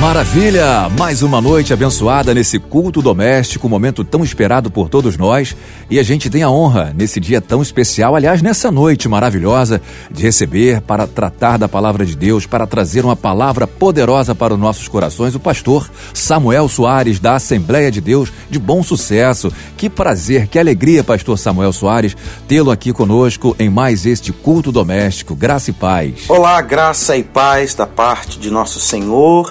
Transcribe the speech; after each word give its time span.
Maravilha! 0.00 0.90
Mais 0.98 1.22
uma 1.22 1.40
noite 1.40 1.72
abençoada 1.72 2.34
nesse 2.34 2.58
culto 2.58 3.00
doméstico, 3.00 3.66
momento 3.66 4.04
tão 4.04 4.22
esperado 4.22 4.70
por 4.70 4.90
todos 4.90 5.16
nós. 5.16 5.56
E 5.88 5.98
a 5.98 6.02
gente 6.02 6.28
tem 6.28 6.42
a 6.42 6.50
honra, 6.50 6.92
nesse 6.94 7.18
dia 7.18 7.40
tão 7.40 7.62
especial, 7.62 8.14
aliás, 8.14 8.42
nessa 8.42 8.70
noite 8.70 9.08
maravilhosa, 9.08 9.80
de 10.10 10.22
receber 10.22 10.82
para 10.82 11.06
tratar 11.06 11.56
da 11.56 11.66
palavra 11.66 12.04
de 12.04 12.14
Deus, 12.14 12.44
para 12.44 12.66
trazer 12.66 13.06
uma 13.06 13.16
palavra 13.16 13.66
poderosa 13.66 14.34
para 14.34 14.52
os 14.52 14.60
nossos 14.60 14.86
corações, 14.86 15.34
o 15.34 15.40
pastor 15.40 15.90
Samuel 16.12 16.68
Soares, 16.68 17.18
da 17.18 17.36
Assembleia 17.36 17.90
de 17.90 18.02
Deus, 18.02 18.30
de 18.50 18.58
bom 18.58 18.82
sucesso. 18.82 19.50
Que 19.78 19.88
prazer, 19.88 20.46
que 20.46 20.58
alegria, 20.58 21.02
pastor 21.02 21.38
Samuel 21.38 21.72
Soares, 21.72 22.14
tê-lo 22.46 22.70
aqui 22.70 22.92
conosco 22.92 23.56
em 23.58 23.70
mais 23.70 24.04
este 24.04 24.30
culto 24.30 24.70
doméstico. 24.70 25.34
Graça 25.34 25.70
e 25.70 25.72
paz. 25.72 26.28
Olá, 26.28 26.60
graça 26.60 27.16
e 27.16 27.22
paz 27.22 27.74
da 27.74 27.86
parte 27.86 28.38
de 28.38 28.50
nosso 28.50 28.78
Senhor 28.78 29.50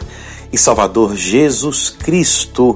e 0.51 0.57
Salvador 0.57 1.15
Jesus 1.15 1.89
Cristo. 1.89 2.75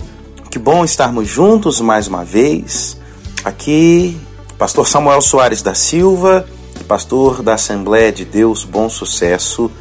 Que 0.50 0.58
bom 0.58 0.84
estarmos 0.84 1.28
juntos 1.28 1.80
mais 1.82 2.08
uma 2.08 2.24
vez. 2.24 3.00
Aqui, 3.44 4.18
Pastor 4.58 4.88
Samuel 4.88 5.22
Soares 5.22 5.62
da 5.62 5.74
Silva, 5.74 6.46
pastor 6.88 7.44
da 7.44 7.54
Assembleia 7.54 8.12
de 8.12 8.26
Deus 8.26 8.64
Bom 8.64 8.90
Sucesso 8.90 9.72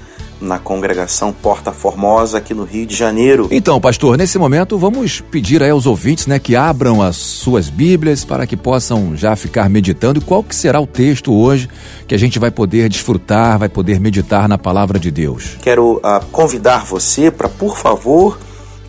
na 0.40 0.58
congregação 0.58 1.32
Porta 1.32 1.72
Formosa 1.72 2.38
aqui 2.38 2.54
no 2.54 2.64
Rio 2.64 2.86
de 2.86 2.94
Janeiro. 2.94 3.48
Então, 3.50 3.80
pastor, 3.80 4.16
nesse 4.16 4.38
momento 4.38 4.78
vamos 4.78 5.20
pedir 5.20 5.60
aí 5.62 5.70
aos 5.70 5.86
ouvintes, 5.86 6.26
né, 6.26 6.38
que 6.38 6.56
abram 6.56 7.02
as 7.02 7.16
suas 7.16 7.68
Bíblias 7.68 8.24
para 8.24 8.46
que 8.46 8.56
possam 8.56 9.14
já 9.16 9.34
ficar 9.36 9.68
meditando. 9.68 10.20
E 10.20 10.22
qual 10.22 10.42
que 10.42 10.54
será 10.54 10.80
o 10.80 10.86
texto 10.86 11.34
hoje 11.34 11.68
que 12.06 12.14
a 12.14 12.18
gente 12.18 12.38
vai 12.38 12.50
poder 12.50 12.88
desfrutar, 12.88 13.58
vai 13.58 13.68
poder 13.68 14.00
meditar 14.00 14.48
na 14.48 14.56
palavra 14.58 14.98
de 14.98 15.10
Deus? 15.10 15.56
Quero 15.60 15.96
uh, 15.96 16.24
convidar 16.30 16.84
você 16.84 17.30
para, 17.30 17.48
por 17.48 17.76
favor, 17.76 18.38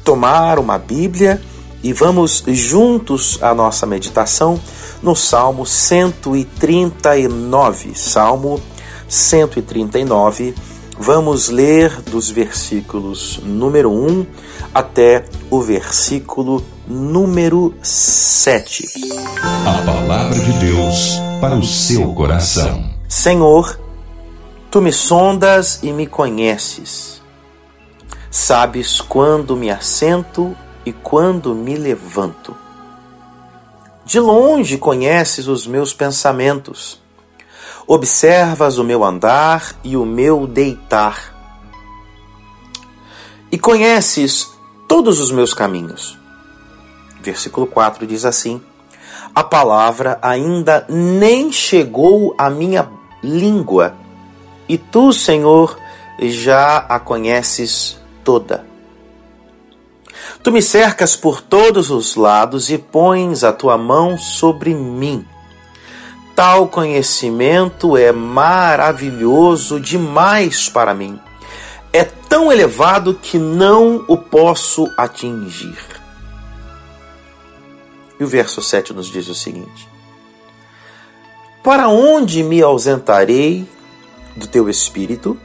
tomar 0.04 0.60
uma 0.60 0.78
Bíblia 0.78 1.42
e 1.84 1.92
vamos 1.94 2.44
juntos 2.48 3.40
à 3.42 3.56
nossa 3.56 3.86
meditação 3.86 4.60
no 5.02 5.16
Salmo 5.16 5.66
139. 5.66 7.94
Salmo 7.96 8.62
139 9.08 10.54
Vamos 11.02 11.48
ler 11.48 12.02
dos 12.02 12.30
versículos 12.30 13.40
número 13.42 13.90
1 13.90 14.26
até 14.74 15.24
o 15.50 15.62
versículo 15.62 16.62
número 16.86 17.74
7. 17.82 18.86
A 19.40 19.82
palavra 19.86 20.38
de 20.38 20.52
Deus 20.60 21.18
para 21.40 21.56
o 21.56 21.64
seu 21.64 22.14
coração. 22.14 22.94
Senhor, 23.08 23.80
tu 24.70 24.82
me 24.82 24.92
sondas 24.92 25.80
e 25.82 25.94
me 25.94 26.06
conheces. 26.06 27.22
Sabes 28.30 29.00
quando 29.00 29.56
me 29.56 29.72
assento 29.72 30.54
e 30.86 30.92
quando 30.92 31.56
me 31.56 31.78
levanto. 31.78 32.54
De 34.04 34.20
longe 34.20 34.78
conheces 34.78 35.48
os 35.48 35.66
meus 35.66 35.94
pensamentos 35.94 37.00
Observas 37.92 38.78
o 38.78 38.84
meu 38.84 39.04
andar 39.04 39.76
e 39.84 39.98
o 39.98 40.06
meu 40.06 40.46
deitar. 40.46 41.34
E 43.52 43.58
conheces 43.58 44.52
todos 44.88 45.20
os 45.20 45.32
meus 45.32 45.56
caminhos. 45.56 46.16
Versículo 47.20 47.66
4 47.66 48.06
diz 48.06 48.26
assim: 48.26 48.62
A 49.34 49.44
palavra 49.44 50.20
ainda 50.22 50.86
nem 50.88 51.52
chegou 51.52 52.36
à 52.38 52.48
minha 52.48 52.88
língua, 53.24 53.96
e 54.68 54.78
tu, 54.78 55.12
Senhor, 55.12 55.76
já 56.22 56.78
a 56.78 57.00
conheces 57.00 58.00
toda. 58.24 58.68
Tu 60.44 60.52
me 60.52 60.62
cercas 60.62 61.16
por 61.16 61.42
todos 61.42 61.90
os 61.90 62.16
lados 62.16 62.70
e 62.70 62.78
pões 62.78 63.44
a 63.44 63.52
tua 63.52 63.80
mão 63.80 64.16
sobre 64.16 64.76
mim 64.76 65.26
tal 66.40 66.70
conhecimento 66.70 67.98
é 67.98 68.14
maravilhoso 68.14 69.78
demais 69.78 70.70
para 70.70 70.94
mim. 70.94 71.20
É 71.92 72.06
tão 72.06 72.50
elevado 72.50 73.14
que 73.14 73.38
não 73.38 74.06
o 74.08 74.18
posso 74.18 74.90
atingir. 74.96 75.78
E 78.18 78.24
o 78.24 78.28
verso 78.28 78.62
7 78.62 78.94
nos 78.94 79.08
diz 79.08 79.28
o 79.28 79.36
seguinte: 79.36 79.90
Para 81.62 81.90
onde 81.90 82.42
me 82.42 82.62
ausentarei 82.62 83.68
do 84.34 84.48
teu 84.48 84.70
espírito? 84.70 85.38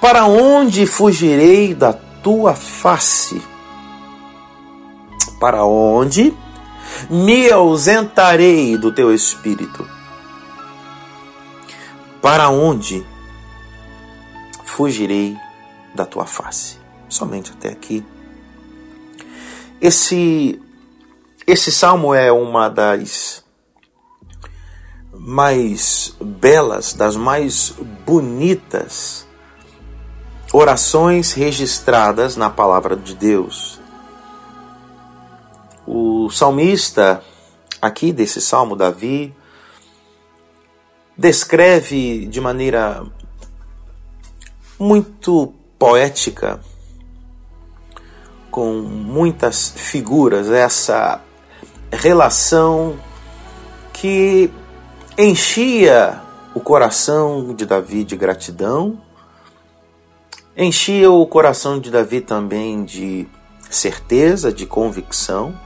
Para 0.00 0.24
onde 0.24 0.86
fugirei 0.86 1.74
da 1.74 1.92
tua 1.92 2.54
face? 2.54 3.42
Para 5.38 5.66
onde 5.66 6.34
me 7.08 7.50
ausentarei 7.50 8.76
do 8.76 8.92
teu 8.92 9.14
espírito. 9.14 9.88
Para 12.20 12.48
onde 12.48 13.04
fugirei 14.64 15.36
da 15.94 16.06
tua 16.06 16.26
face? 16.26 16.78
Somente 17.08 17.52
até 17.52 17.68
aqui. 17.68 18.04
Esse 19.80 20.60
esse 21.46 21.70
salmo 21.70 22.14
é 22.14 22.32
uma 22.32 22.70
das 22.70 23.44
mais 25.12 26.16
belas, 26.20 26.94
das 26.94 27.16
mais 27.16 27.74
bonitas 28.06 29.26
orações 30.54 31.32
registradas 31.32 32.36
na 32.36 32.48
palavra 32.48 32.96
de 32.96 33.14
Deus. 33.14 33.80
O 35.86 36.30
salmista, 36.30 37.22
aqui 37.80 38.12
desse 38.12 38.40
salmo, 38.40 38.74
Davi, 38.74 39.34
descreve 41.16 42.26
de 42.26 42.40
maneira 42.40 43.04
muito 44.78 45.52
poética, 45.78 46.60
com 48.50 48.82
muitas 48.82 49.70
figuras, 49.70 50.50
essa 50.50 51.20
relação 51.92 52.96
que 53.92 54.50
enchia 55.18 56.20
o 56.54 56.60
coração 56.60 57.54
de 57.54 57.66
Davi 57.66 58.04
de 58.04 58.16
gratidão, 58.16 59.00
enchia 60.56 61.10
o 61.10 61.26
coração 61.26 61.80
de 61.80 61.90
Davi 61.90 62.20
também 62.20 62.84
de 62.84 63.26
certeza, 63.68 64.52
de 64.52 64.66
convicção, 64.66 65.58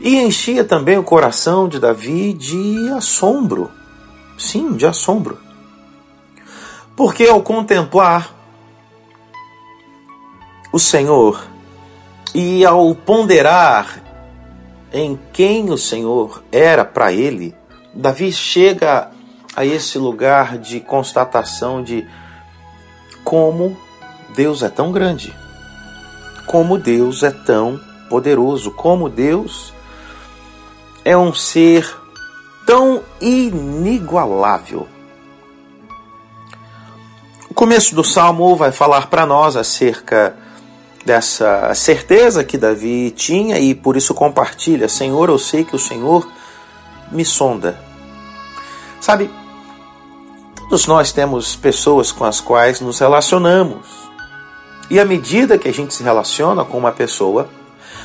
e 0.00 0.16
enchia 0.16 0.64
também 0.64 0.98
o 0.98 1.04
coração 1.04 1.68
de 1.68 1.78
Davi 1.78 2.32
de 2.32 2.88
assombro. 2.96 3.70
Sim, 4.36 4.76
de 4.76 4.86
assombro. 4.86 5.38
Porque 6.96 7.24
ao 7.24 7.42
contemplar 7.42 8.34
o 10.72 10.78
Senhor 10.78 11.46
e 12.34 12.64
ao 12.64 12.94
ponderar 12.94 14.02
em 14.92 15.18
quem 15.32 15.70
o 15.70 15.78
Senhor 15.78 16.42
era 16.52 16.84
para 16.84 17.12
ele, 17.12 17.54
Davi 17.92 18.32
chega 18.32 19.10
a 19.56 19.64
esse 19.64 19.98
lugar 19.98 20.58
de 20.58 20.80
constatação 20.80 21.82
de 21.82 22.06
como 23.22 23.76
Deus 24.34 24.62
é 24.62 24.68
tão 24.68 24.92
grande, 24.92 25.34
como 26.46 26.78
Deus 26.78 27.22
é 27.22 27.30
tão 27.30 27.80
poderoso, 28.08 28.70
como 28.70 29.08
Deus 29.08 29.73
é 31.04 31.16
um 31.16 31.34
ser 31.34 31.88
tão 32.66 33.02
inigualável. 33.20 34.88
O 37.50 37.54
começo 37.54 37.94
do 37.94 38.02
salmo 38.02 38.56
vai 38.56 38.72
falar 38.72 39.08
para 39.08 39.26
nós 39.26 39.54
acerca 39.54 40.36
dessa 41.04 41.72
certeza 41.74 42.42
que 42.42 42.56
Davi 42.56 43.10
tinha 43.10 43.58
e 43.58 43.74
por 43.74 43.96
isso 43.96 44.14
compartilha: 44.14 44.88
Senhor, 44.88 45.28
eu 45.28 45.38
sei 45.38 45.64
que 45.64 45.76
o 45.76 45.78
Senhor 45.78 46.26
me 47.12 47.24
sonda. 47.24 47.78
Sabe, 49.00 49.30
todos 50.56 50.86
nós 50.86 51.12
temos 51.12 51.54
pessoas 51.54 52.10
com 52.10 52.24
as 52.24 52.40
quais 52.40 52.80
nos 52.80 52.98
relacionamos. 52.98 53.86
E 54.90 54.98
à 54.98 55.04
medida 55.04 55.58
que 55.58 55.68
a 55.68 55.72
gente 55.72 55.94
se 55.94 56.02
relaciona 56.02 56.64
com 56.64 56.78
uma 56.78 56.92
pessoa, 56.92 57.48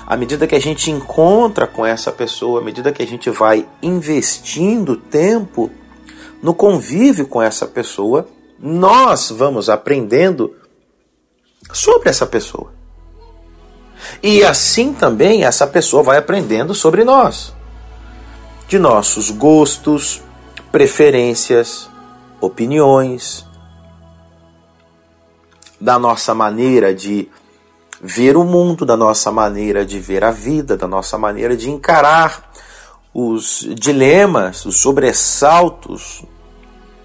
à 0.09 0.17
medida 0.17 0.47
que 0.47 0.55
a 0.55 0.59
gente 0.59 0.89
encontra 0.89 1.67
com 1.67 1.85
essa 1.85 2.11
pessoa, 2.11 2.61
à 2.61 2.63
medida 2.63 2.91
que 2.91 3.03
a 3.03 3.05
gente 3.05 3.29
vai 3.29 3.69
investindo 3.79 4.97
tempo 4.97 5.69
no 6.41 6.51
convívio 6.51 7.27
com 7.27 7.39
essa 7.39 7.67
pessoa, 7.67 8.27
nós 8.57 9.29
vamos 9.29 9.69
aprendendo 9.69 10.55
sobre 11.71 12.09
essa 12.09 12.25
pessoa. 12.25 12.73
E 14.23 14.43
assim 14.43 14.93
também 14.93 15.43
essa 15.43 15.67
pessoa 15.67 16.01
vai 16.01 16.17
aprendendo 16.17 16.73
sobre 16.73 17.03
nós, 17.03 17.53
de 18.67 18.79
nossos 18.79 19.29
gostos, 19.29 20.23
preferências, 20.71 21.87
opiniões, 22.41 23.45
da 25.79 25.99
nossa 25.99 26.33
maneira 26.33 26.95
de 26.95 27.29
ver 28.01 28.37
o 28.37 28.43
mundo, 28.43 28.85
da 28.85 28.95
nossa 28.95 29.31
maneira 29.31 29.85
de 29.85 29.99
ver 29.99 30.23
a 30.23 30.31
vida, 30.31 30.77
da 30.77 30.87
nossa 30.87 31.17
maneira 31.17 31.55
de 31.55 31.69
encarar 31.69 32.49
os 33.13 33.67
dilemas, 33.75 34.65
os 34.65 34.77
sobressaltos 34.77 36.23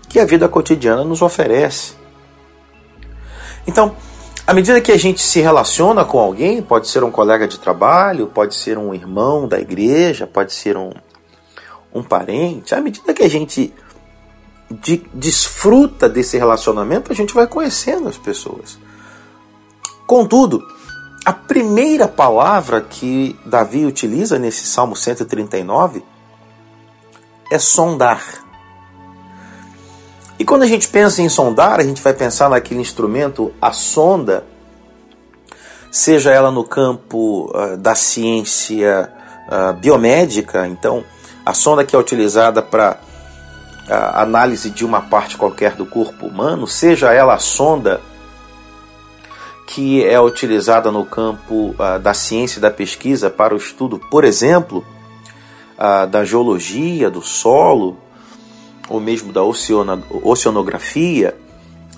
que 0.08 0.20
a 0.20 0.24
vida 0.24 0.48
cotidiana 0.48 1.02
nos 1.02 1.22
oferece. 1.22 1.94
Então, 3.66 3.96
à 4.46 4.52
medida 4.52 4.80
que 4.80 4.92
a 4.92 4.98
gente 4.98 5.22
se 5.22 5.40
relaciona 5.40 6.04
com 6.04 6.18
alguém, 6.18 6.62
pode 6.62 6.88
ser 6.88 7.02
um 7.02 7.10
colega 7.10 7.48
de 7.48 7.58
trabalho, 7.58 8.26
pode 8.26 8.54
ser 8.54 8.76
um 8.78 8.94
irmão 8.94 9.48
da 9.48 9.58
igreja, 9.58 10.26
pode 10.26 10.52
ser 10.52 10.76
um, 10.76 10.92
um 11.92 12.02
parente, 12.02 12.74
à 12.74 12.80
medida 12.80 13.14
que 13.14 13.22
a 13.22 13.28
gente 13.28 13.72
de, 14.70 15.04
desfruta 15.12 16.08
desse 16.08 16.36
relacionamento, 16.36 17.12
a 17.12 17.14
gente 17.14 17.34
vai 17.34 17.46
conhecendo 17.46 18.08
as 18.08 18.18
pessoas. 18.18 18.78
Contudo, 20.06 20.62
a 21.24 21.32
primeira 21.32 22.06
palavra 22.06 22.82
que 22.82 23.38
Davi 23.46 23.86
utiliza 23.86 24.38
nesse 24.38 24.66
Salmo 24.66 24.94
139 24.94 26.04
é 27.50 27.58
sondar. 27.58 28.22
E 30.38 30.44
quando 30.44 30.64
a 30.64 30.66
gente 30.66 30.88
pensa 30.88 31.22
em 31.22 31.28
sondar, 31.28 31.80
a 31.80 31.82
gente 31.82 32.02
vai 32.02 32.12
pensar 32.12 32.50
naquele 32.50 32.80
instrumento, 32.80 33.54
a 33.62 33.72
sonda, 33.72 34.44
seja 35.90 36.30
ela 36.30 36.50
no 36.50 36.64
campo 36.64 37.50
uh, 37.54 37.76
da 37.78 37.94
ciência 37.94 39.10
uh, 39.48 39.72
biomédica, 39.74 40.66
então 40.66 41.04
a 41.46 41.54
sonda 41.54 41.84
que 41.84 41.94
é 41.94 41.98
utilizada 41.98 42.60
para 42.60 42.98
uh, 43.88 44.18
análise 44.18 44.68
de 44.68 44.84
uma 44.84 45.00
parte 45.00 45.38
qualquer 45.38 45.74
do 45.74 45.86
corpo 45.86 46.26
humano, 46.26 46.66
seja 46.66 47.12
ela 47.14 47.34
a 47.34 47.38
sonda 47.38 48.00
que 49.66 50.04
é 50.04 50.20
utilizada 50.20 50.90
no 50.90 51.04
campo 51.04 51.74
da 52.02 52.12
ciência 52.12 52.58
e 52.58 52.60
da 52.60 52.70
pesquisa 52.70 53.30
para 53.30 53.54
o 53.54 53.56
estudo, 53.56 53.98
por 54.10 54.24
exemplo, 54.24 54.84
da 56.10 56.24
geologia, 56.24 57.10
do 57.10 57.22
solo, 57.22 57.96
ou 58.88 59.00
mesmo 59.00 59.32
da 59.32 59.42
oceanografia, 59.42 61.36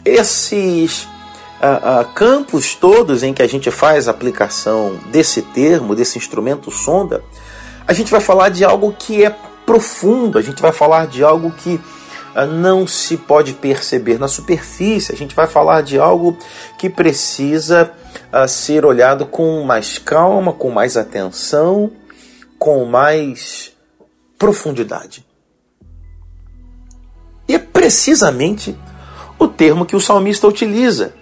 esses 0.04 1.04
uh, 1.04 2.00
uh, 2.00 2.12
campos 2.14 2.74
todos 2.74 3.22
em 3.22 3.34
que 3.34 3.42
a 3.42 3.46
gente 3.46 3.70
faz 3.70 4.08
aplicação 4.08 4.98
desse 5.10 5.42
termo, 5.42 5.94
desse 5.94 6.16
instrumento 6.18 6.70
sonda, 6.70 7.22
a 7.86 7.92
gente 7.92 8.10
vai 8.10 8.20
falar 8.20 8.48
de 8.50 8.64
algo 8.64 8.94
que 8.96 9.24
é 9.24 9.36
profundo, 9.64 10.38
a 10.38 10.42
gente 10.42 10.62
vai 10.62 10.72
falar 10.72 11.06
de 11.06 11.24
algo 11.24 11.50
que 11.50 11.80
não 12.44 12.86
se 12.86 13.16
pode 13.16 13.54
perceber 13.54 14.18
na 14.18 14.28
superfície, 14.28 15.12
a 15.12 15.16
gente 15.16 15.34
vai 15.34 15.46
falar 15.46 15.82
de 15.82 15.98
algo 15.98 16.36
que 16.76 16.90
precisa 16.90 17.92
ser 18.48 18.84
olhado 18.84 19.24
com 19.24 19.62
mais 19.62 19.98
calma, 19.98 20.52
com 20.52 20.70
mais 20.70 20.96
atenção, 20.96 21.90
com 22.58 22.84
mais 22.84 23.72
profundidade. 24.38 25.24
E 27.48 27.54
é 27.54 27.58
precisamente 27.58 28.76
o 29.38 29.46
termo 29.46 29.86
que 29.86 29.96
o 29.96 30.00
salmista 30.00 30.46
utiliza. 30.46 31.14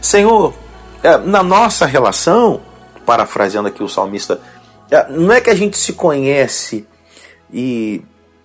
Senhor, 0.00 0.54
é, 1.02 1.16
na 1.18 1.42
nossa 1.42 1.86
relação, 1.86 2.60
parafraseando 3.04 3.68
aqui 3.68 3.82
o 3.82 3.88
salmista, 3.88 4.40
é, 4.90 5.10
não 5.10 5.32
é 5.32 5.40
que 5.40 5.50
a 5.50 5.54
gente 5.54 5.76
se 5.76 5.94
conhece 5.94 6.86
e, 7.52 8.02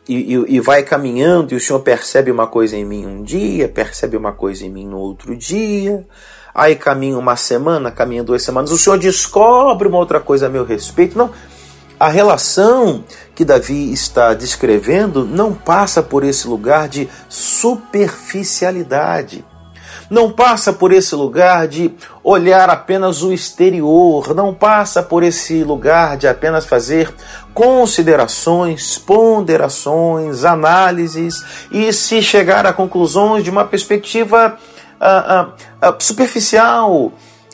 e, 0.08 0.56
e, 0.56 0.60
vai 0.60 0.84
caminhando 0.84 1.54
e 1.54 1.58
o 1.58 1.60
Senhor 1.60 1.80
percebe 1.80 2.30
uma 2.30 2.48
coisa 2.48 2.78
em 2.78 2.86
mim 2.86 3.06
um 3.06 3.24
dia, 3.24 3.68
percebe 3.68 4.16
uma 4.16 4.32
coisa 4.32 4.66
em 4.66 4.70
mim 4.70 4.86
no 4.86 4.98
outro 4.98 5.36
dia, 5.36 6.06
aí 6.54 6.76
caminha 6.76 7.18
uma 7.18 7.36
semana, 7.36 7.90
caminha 7.90 8.24
duas 8.24 8.44
semanas, 8.44 8.72
o 8.72 8.78
Senhor 8.78 9.00
descobre 9.00 9.88
uma 9.88 9.98
outra 9.98 10.20
coisa 10.20 10.46
a 10.46 10.50
meu 10.50 10.64
respeito. 10.64 11.18
Não, 11.18 11.32
a 12.00 12.08
relação 12.08 13.04
que 13.34 13.46
Davi 13.46 13.92
está 13.92 14.34
descrevendo 14.34 15.26
não 15.26 15.54
passa 15.54 16.04
por 16.04 16.24
esse 16.24 16.48
lugar 16.48 16.88
de 16.88 17.10
superficialidade. 17.30 19.44
Não 20.10 20.32
passa 20.32 20.72
por 20.72 20.92
esse 20.92 21.16
lugar 21.16 21.68
de 21.68 21.92
olhar 22.24 22.70
apenas 22.70 23.24
o 23.24 23.34
exterior, 23.34 24.36
não 24.36 24.54
passa 24.54 25.02
por 25.02 25.24
esse 25.24 25.64
lugar 25.64 26.18
de 26.18 26.28
apenas 26.28 26.66
fazer 26.66 27.14
considerações, 27.54 28.98
ponderações, 28.98 30.44
análises 30.44 31.44
e 31.72 31.92
se 31.92 32.22
chegar 32.22 32.66
a 32.66 32.74
conclusões 32.74 33.44
de 33.44 33.50
uma 33.50 33.66
perspectiva 33.66 34.58
ah, 35.00 35.08
ah, 35.10 35.50
ah, 35.82 35.96
superficial, 36.00 37.12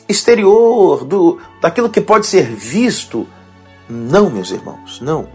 exterior, 0.08 1.04
do, 1.04 1.40
daquilo 1.60 1.88
que 1.88 2.00
pode 2.00 2.26
ser 2.26 2.44
visto 2.54 3.26
não, 3.88 4.30
meus 4.30 4.50
irmãos, 4.50 5.00
não. 5.00 5.28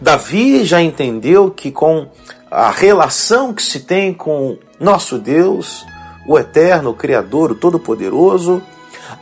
Davi 0.00 0.64
já 0.64 0.82
entendeu 0.82 1.50
que 1.50 1.70
com 1.70 2.08
a 2.50 2.70
relação 2.70 3.52
que 3.52 3.62
se 3.62 3.80
tem 3.80 4.12
com 4.12 4.58
nosso 4.78 5.18
Deus, 5.18 5.84
o 6.26 6.38
Eterno, 6.38 6.90
o 6.90 6.94
Criador, 6.94 7.52
o 7.52 7.54
Todo-Poderoso, 7.54 8.62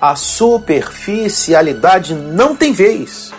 a 0.00 0.16
superficialidade 0.16 2.14
não 2.14 2.56
tem 2.56 2.72
vez. 2.72 3.32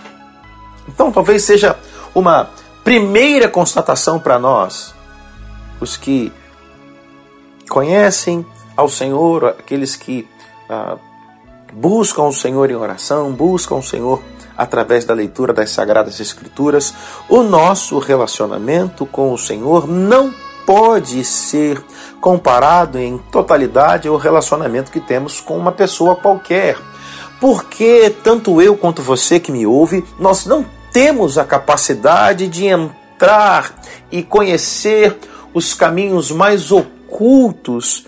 Então, 0.87 1.11
talvez 1.11 1.43
seja 1.43 1.77
uma 2.15 2.49
primeira 2.83 3.49
constatação 3.49 4.19
para 4.19 4.39
nós, 4.39 4.95
os 5.79 5.97
que 5.97 6.31
conhecem 7.69 8.45
ao 8.75 8.87
Senhor, 8.87 9.45
aqueles 9.45 9.95
que 9.95 10.27
ah, 10.69 10.97
buscam 11.73 12.23
o 12.23 12.33
Senhor 12.33 12.71
em 12.71 12.75
oração, 12.75 13.31
buscam 13.33 13.75
o 13.75 13.83
Senhor 13.83 14.23
através 14.57 15.05
da 15.05 15.13
leitura 15.13 15.53
das 15.53 15.69
Sagradas 15.69 16.19
Escrituras, 16.19 16.93
o 17.29 17.43
nosso 17.43 17.99
relacionamento 17.99 19.05
com 19.05 19.31
o 19.31 19.37
Senhor 19.37 19.87
não 19.87 20.33
pode 20.67 21.23
ser 21.23 21.81
comparado 22.19 22.99
em 22.99 23.17
totalidade 23.17 24.09
ao 24.09 24.17
relacionamento 24.17 24.91
que 24.91 24.99
temos 24.99 25.39
com 25.39 25.57
uma 25.57 25.71
pessoa 25.71 26.17
qualquer. 26.17 26.77
Porque 27.39 28.13
tanto 28.21 28.61
eu 28.61 28.75
quanto 28.75 29.01
você 29.01 29.39
que 29.39 29.49
me 29.49 29.65
ouve, 29.65 30.03
nós 30.19 30.45
não 30.45 30.65
temos 30.91 31.37
a 31.37 31.45
capacidade 31.45 32.49
de 32.49 32.65
entrar 32.65 33.73
e 34.11 34.21
conhecer 34.21 35.17
os 35.53 35.73
caminhos 35.73 36.31
mais 36.31 36.69
ocultos 36.69 38.05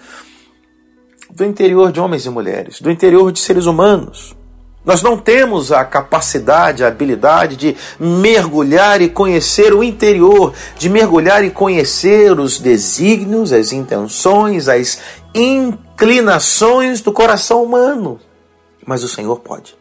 do 1.29 1.45
interior 1.45 1.93
de 1.93 2.01
homens 2.01 2.25
e 2.25 2.29
mulheres, 2.29 2.81
do 2.81 2.91
interior 2.91 3.31
de 3.31 3.39
seres 3.39 3.67
humanos. 3.67 4.35
Nós 4.83 5.01
não 5.01 5.17
temos 5.17 5.71
a 5.71 5.83
capacidade, 5.83 6.83
a 6.83 6.87
habilidade 6.87 7.57
de 7.57 7.75
mergulhar 7.99 9.01
e 9.01 9.09
conhecer 9.09 9.73
o 9.73 9.83
interior, 9.83 10.53
de 10.77 10.89
mergulhar 10.89 11.43
e 11.43 11.51
conhecer 11.51 12.39
os 12.39 12.59
desígnios, 12.59 13.51
as 13.51 13.73
intenções, 13.73 14.69
as 14.69 14.99
inclinações 15.35 17.01
do 17.01 17.11
coração 17.11 17.61
humano. 17.61 18.19
Mas 18.85 19.03
o 19.03 19.09
Senhor 19.09 19.39
pode. 19.41 19.77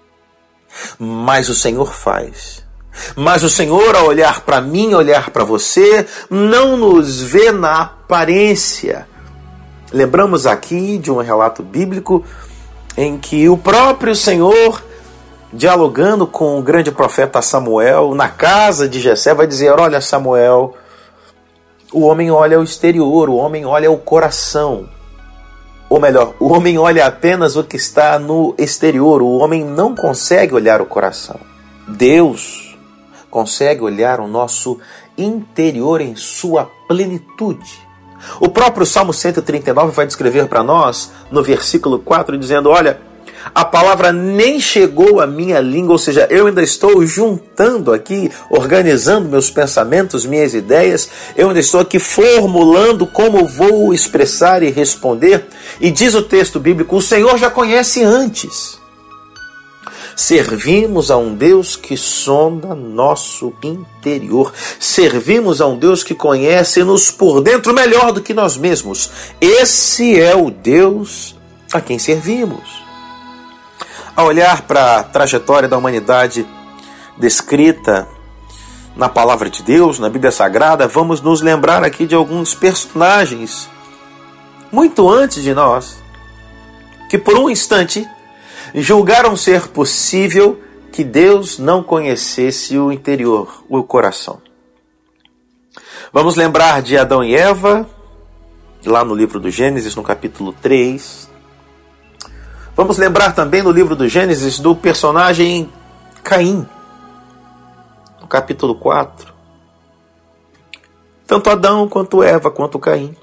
Mas 0.98 1.48
o 1.48 1.54
Senhor 1.54 1.94
faz. 1.94 2.66
Mas 3.14 3.44
o 3.44 3.48
Senhor, 3.48 3.94
ao 3.94 4.06
olhar 4.06 4.40
para 4.40 4.60
mim, 4.60 4.94
olhar 4.94 5.30
para 5.30 5.44
você, 5.44 6.06
não 6.28 6.76
nos 6.76 7.20
vê 7.20 7.52
na 7.52 7.82
aparência. 7.82 9.06
Lembramos 9.92 10.44
aqui 10.44 10.98
de 10.98 11.10
um 11.10 11.18
relato 11.18 11.62
bíblico 11.62 12.24
em 12.96 13.16
que 13.16 13.48
o 13.48 13.56
próprio 13.56 14.14
Senhor 14.14 14.82
dialogando 15.52 16.26
com 16.26 16.58
o 16.58 16.62
grande 16.62 16.90
profeta 16.90 17.40
Samuel, 17.40 18.14
na 18.14 18.28
casa 18.28 18.88
de 18.88 19.00
Jessé, 19.00 19.34
vai 19.34 19.46
dizer: 19.46 19.70
Olha, 19.78 20.00
Samuel, 20.00 20.74
o 21.92 22.02
homem 22.02 22.30
olha 22.30 22.60
o 22.60 22.64
exterior, 22.64 23.28
o 23.28 23.36
homem 23.36 23.64
olha 23.64 23.90
o 23.90 23.98
coração. 23.98 24.88
Ou 25.88 25.98
melhor, 25.98 26.34
o 26.38 26.52
homem 26.52 26.76
olha 26.76 27.06
apenas 27.06 27.56
o 27.56 27.64
que 27.64 27.76
está 27.76 28.18
no 28.18 28.54
exterior, 28.58 29.22
o 29.22 29.38
homem 29.38 29.64
não 29.64 29.94
consegue 29.94 30.54
olhar 30.54 30.82
o 30.82 30.86
coração. 30.86 31.40
Deus 31.86 32.76
consegue 33.30 33.82
olhar 33.82 34.20
o 34.20 34.28
nosso 34.28 34.78
interior 35.16 36.02
em 36.02 36.14
sua 36.14 36.70
plenitude. 36.86 37.88
O 38.40 38.48
próprio 38.48 38.84
Salmo 38.84 39.12
139 39.14 39.92
vai 39.92 40.06
descrever 40.06 40.46
para 40.46 40.62
nós, 40.62 41.10
no 41.30 41.42
versículo 41.42 41.98
4, 42.00 42.36
dizendo: 42.36 42.68
Olha, 42.68 43.00
a 43.54 43.64
palavra 43.64 44.12
nem 44.12 44.60
chegou 44.60 45.20
à 45.20 45.26
minha 45.26 45.60
língua, 45.60 45.92
ou 45.92 45.98
seja, 45.98 46.26
eu 46.30 46.46
ainda 46.46 46.62
estou 46.62 47.04
juntando 47.04 47.92
aqui, 47.92 48.30
organizando 48.50 49.28
meus 49.28 49.50
pensamentos, 49.50 50.26
minhas 50.26 50.54
ideias, 50.54 51.08
eu 51.36 51.48
ainda 51.48 51.60
estou 51.60 51.80
aqui 51.80 51.98
formulando 51.98 53.06
como 53.06 53.46
vou 53.46 53.92
expressar 53.94 54.62
e 54.62 54.70
responder. 54.70 55.46
E 55.80 55.90
diz 55.90 56.14
o 56.14 56.22
texto 56.22 56.60
bíblico: 56.60 56.96
o 56.96 57.02
Senhor 57.02 57.38
já 57.38 57.50
conhece 57.50 58.02
antes. 58.02 58.78
Servimos 60.18 61.12
a 61.12 61.16
um 61.16 61.32
Deus 61.32 61.76
que 61.76 61.96
sonda 61.96 62.74
nosso 62.74 63.52
interior. 63.62 64.52
Servimos 64.80 65.60
a 65.60 65.66
um 65.68 65.78
Deus 65.78 66.02
que 66.02 66.12
conhece-nos 66.12 67.12
por 67.12 67.40
dentro 67.40 67.72
melhor 67.72 68.10
do 68.10 68.20
que 68.20 68.34
nós 68.34 68.56
mesmos. 68.56 69.10
Esse 69.40 70.20
é 70.20 70.34
o 70.34 70.50
Deus 70.50 71.36
a 71.72 71.80
quem 71.80 72.00
servimos. 72.00 72.87
A 74.18 74.24
olhar 74.24 74.62
para 74.62 74.96
a 74.96 75.04
trajetória 75.04 75.68
da 75.68 75.78
humanidade 75.78 76.44
descrita 77.16 78.08
na 78.96 79.08
palavra 79.08 79.48
de 79.48 79.62
Deus, 79.62 80.00
na 80.00 80.10
Bíblia 80.10 80.32
Sagrada, 80.32 80.88
vamos 80.88 81.20
nos 81.20 81.40
lembrar 81.40 81.84
aqui 81.84 82.04
de 82.04 82.16
alguns 82.16 82.52
personagens 82.52 83.70
muito 84.72 85.08
antes 85.08 85.40
de 85.40 85.54
nós, 85.54 86.02
que 87.08 87.16
por 87.16 87.38
um 87.38 87.48
instante 87.48 88.04
julgaram 88.74 89.36
ser 89.36 89.68
possível 89.68 90.60
que 90.90 91.04
Deus 91.04 91.56
não 91.56 91.80
conhecesse 91.80 92.76
o 92.76 92.90
interior, 92.90 93.62
o 93.68 93.84
coração. 93.84 94.42
Vamos 96.12 96.34
lembrar 96.34 96.82
de 96.82 96.98
Adão 96.98 97.22
e 97.22 97.36
Eva, 97.36 97.88
lá 98.84 99.04
no 99.04 99.14
livro 99.14 99.38
do 99.38 99.48
Gênesis, 99.48 99.94
no 99.94 100.02
capítulo 100.02 100.52
3. 100.54 101.37
Vamos 102.78 102.96
lembrar 102.96 103.34
também 103.34 103.60
no 103.60 103.72
livro 103.72 103.96
do 103.96 104.06
Gênesis 104.06 104.60
do 104.60 104.72
personagem 104.72 105.68
Caim, 106.22 106.64
no 108.20 108.28
capítulo 108.28 108.76
4. 108.76 109.34
Tanto 111.26 111.50
Adão 111.50 111.88
quanto 111.88 112.22
Eva, 112.22 112.52
quanto 112.52 112.78
Caim. 112.78 113.16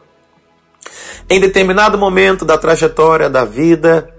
Em 1.29 1.39
determinado 1.39 1.97
momento 1.97 2.43
da 2.43 2.57
trajetória 2.57 3.29
da 3.29 3.45
vida, 3.45 4.13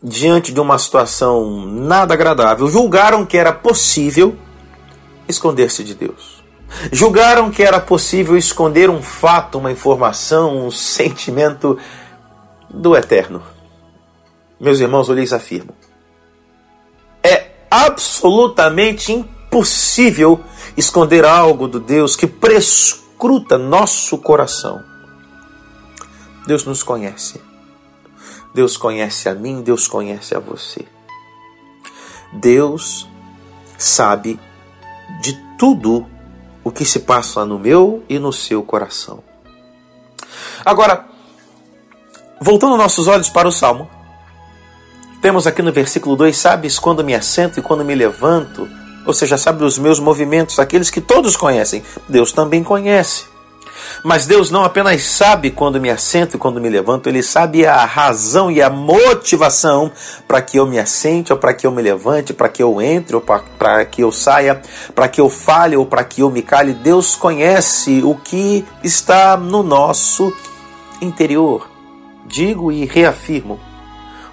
diante 0.00 0.52
de 0.52 0.60
uma 0.60 0.78
situação 0.78 1.66
nada 1.66 2.14
agradável, 2.14 2.68
julgaram 2.68 3.26
que 3.26 3.36
era 3.36 3.52
possível 3.52 4.36
esconder-se 5.26 5.82
de 5.82 5.96
Deus. 5.96 6.44
Julgaram 6.92 7.50
que 7.50 7.64
era 7.64 7.80
possível 7.80 8.36
esconder 8.36 8.90
um 8.90 9.02
fato, 9.02 9.58
uma 9.58 9.72
informação, 9.72 10.68
um 10.68 10.70
sentimento 10.70 11.76
do 12.72 12.94
eterno. 12.94 13.42
Meus 14.60 14.78
irmãos, 14.78 15.08
eu 15.08 15.14
lhes 15.14 15.32
afirmo: 15.32 15.74
é 17.22 17.64
absolutamente 17.70 19.10
impossível 19.10 20.44
esconder 20.76 21.24
algo 21.24 21.66
do 21.66 21.80
Deus 21.80 22.14
que 22.14 22.26
prescruta 22.26 23.56
nosso 23.56 24.18
coração. 24.18 24.84
Deus 26.46 26.64
nos 26.64 26.82
conhece. 26.82 27.40
Deus 28.54 28.76
conhece 28.76 29.28
a 29.28 29.34
mim, 29.34 29.62
Deus 29.62 29.88
conhece 29.88 30.34
a 30.34 30.40
você. 30.40 30.86
Deus 32.32 33.08
sabe 33.78 34.38
de 35.22 35.32
tudo 35.56 36.06
o 36.62 36.70
que 36.70 36.84
se 36.84 37.00
passa 37.00 37.44
no 37.44 37.58
meu 37.58 38.04
e 38.08 38.18
no 38.18 38.32
seu 38.32 38.62
coração. 38.62 39.22
Agora, 40.64 41.08
voltando 42.40 42.76
nossos 42.76 43.06
olhos 43.06 43.28
para 43.28 43.48
o 43.48 43.52
Salmo, 43.52 43.88
temos 45.20 45.46
aqui 45.46 45.62
no 45.62 45.72
versículo 45.72 46.16
2: 46.16 46.36
Sabes 46.36 46.78
quando 46.78 47.04
me 47.04 47.14
assento 47.14 47.58
e 47.58 47.62
quando 47.62 47.84
me 47.84 47.94
levanto? 47.94 48.68
Ou 49.06 49.12
seja, 49.12 49.36
sabe 49.36 49.64
os 49.64 49.78
meus 49.78 49.98
movimentos, 49.98 50.58
aqueles 50.58 50.90
que 50.90 51.00
todos 51.00 51.36
conhecem. 51.36 51.82
Deus 52.08 52.32
também 52.32 52.62
conhece. 52.62 53.30
Mas 54.04 54.26
Deus 54.26 54.50
não 54.50 54.64
apenas 54.64 55.02
sabe 55.02 55.50
quando 55.50 55.80
me 55.80 55.90
assento 55.90 56.36
e 56.36 56.38
quando 56.38 56.60
me 56.60 56.68
levanto, 56.68 57.08
Ele 57.08 57.22
sabe 57.22 57.66
a 57.66 57.84
razão 57.84 58.50
e 58.50 58.62
a 58.62 58.70
motivação 58.70 59.90
para 60.28 60.40
que 60.40 60.58
eu 60.58 60.66
me 60.66 60.78
assente 60.78 61.32
ou 61.32 61.38
para 61.38 61.54
que 61.54 61.66
eu 61.66 61.72
me 61.72 61.82
levante, 61.82 62.32
para 62.32 62.48
que 62.48 62.62
eu 62.62 62.80
entre 62.80 63.16
ou 63.16 63.22
para 63.22 63.84
que 63.84 64.02
eu 64.02 64.12
saia, 64.12 64.60
para 64.94 65.08
que 65.08 65.20
eu 65.20 65.28
fale 65.28 65.76
ou 65.76 65.86
para 65.86 66.04
que 66.04 66.22
eu 66.22 66.30
me 66.30 66.42
cale. 66.42 66.72
Deus 66.72 67.16
conhece 67.16 68.02
o 68.02 68.14
que 68.14 68.64
está 68.82 69.36
no 69.36 69.62
nosso 69.62 70.32
interior. 71.00 71.68
Digo 72.26 72.70
e 72.70 72.84
reafirmo. 72.84 73.69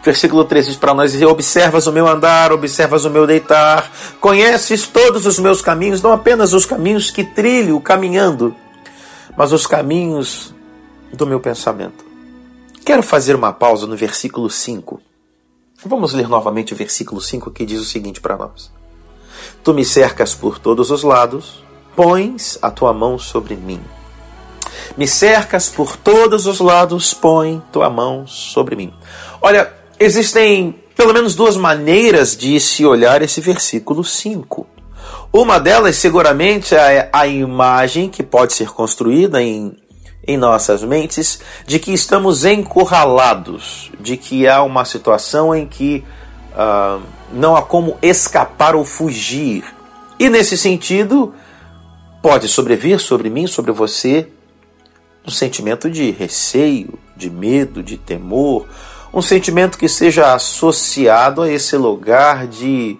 Versículo 0.07 0.45
13 0.45 0.69
diz 0.69 0.77
para 0.77 0.93
nós: 0.93 1.21
Observas 1.21 1.85
o 1.85 1.91
meu 1.91 2.07
andar, 2.07 2.53
observas 2.53 3.03
o 3.03 3.09
meu 3.09 3.27
deitar, 3.27 3.91
conheces 4.21 4.87
todos 4.87 5.25
os 5.25 5.37
meus 5.37 5.61
caminhos, 5.61 6.01
não 6.01 6.13
apenas 6.13 6.53
os 6.53 6.65
caminhos 6.65 7.11
que 7.11 7.25
trilho 7.25 7.77
caminhando, 7.81 8.55
mas 9.35 9.51
os 9.51 9.67
caminhos 9.67 10.55
do 11.11 11.27
meu 11.27 11.41
pensamento. 11.41 12.05
Quero 12.85 13.03
fazer 13.03 13.35
uma 13.35 13.51
pausa 13.51 13.85
no 13.85 13.97
versículo 13.97 14.49
5. 14.49 15.01
Vamos 15.85 16.13
ler 16.13 16.29
novamente 16.29 16.73
o 16.73 16.77
versículo 16.77 17.19
5 17.19 17.51
que 17.51 17.65
diz 17.65 17.81
o 17.81 17.83
seguinte 17.85 18.21
para 18.21 18.37
nós: 18.37 18.71
Tu 19.61 19.73
me 19.73 19.83
cercas 19.83 20.33
por 20.33 20.57
todos 20.57 20.89
os 20.89 21.03
lados, 21.03 21.65
pões 21.97 22.57
a 22.61 22.71
tua 22.71 22.93
mão 22.93 23.19
sobre 23.19 23.57
mim. 23.57 23.81
Me 24.95 25.05
cercas 25.05 25.67
por 25.67 25.97
todos 25.97 26.45
os 26.45 26.61
lados, 26.61 27.13
põe 27.13 27.61
tua 27.73 27.89
mão 27.89 28.25
sobre 28.25 28.73
mim. 28.77 28.93
Olha, 29.41 29.75
existem 29.99 30.75
pelo 30.95 31.13
menos 31.13 31.35
duas 31.35 31.55
maneiras 31.55 32.35
de 32.35 32.59
se 32.59 32.85
olhar 32.85 33.21
esse 33.21 33.39
versículo 33.39 34.03
5. 34.03 34.65
Uma 35.31 35.59
delas, 35.59 35.95
seguramente, 35.97 36.73
é 36.73 37.09
a 37.13 37.27
imagem 37.27 38.09
que 38.09 38.23
pode 38.23 38.53
ser 38.53 38.69
construída 38.69 39.41
em, 39.41 39.77
em 40.27 40.37
nossas 40.37 40.83
mentes 40.83 41.39
de 41.65 41.77
que 41.77 41.93
estamos 41.93 42.45
encurralados, 42.45 43.91
de 43.99 44.17
que 44.17 44.47
há 44.47 44.63
uma 44.63 44.85
situação 44.85 45.53
em 45.53 45.67
que 45.67 46.03
uh, 46.53 47.01
não 47.31 47.55
há 47.55 47.61
como 47.61 47.97
escapar 48.01 48.75
ou 48.75 48.83
fugir. 48.83 49.63
E 50.17 50.29
nesse 50.29 50.57
sentido, 50.57 51.33
pode 52.21 52.47
sobrevir 52.47 52.99
sobre 52.99 53.29
mim, 53.29 53.45
sobre 53.45 53.71
você, 53.71 54.27
um 55.25 55.31
sentimento 55.31 55.89
de 55.89 56.09
receio, 56.09 56.97
de 57.15 57.29
medo, 57.29 57.83
de 57.83 57.97
temor, 57.97 58.65
um 59.13 59.21
sentimento 59.21 59.77
que 59.77 59.87
seja 59.87 60.33
associado 60.33 61.41
a 61.41 61.49
esse 61.49 61.75
lugar 61.77 62.47
de 62.47 62.97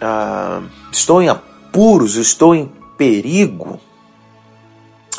ah, 0.00 0.62
estou 0.92 1.22
em 1.22 1.28
apuros, 1.28 2.16
estou 2.16 2.54
em 2.54 2.70
perigo. 2.96 3.80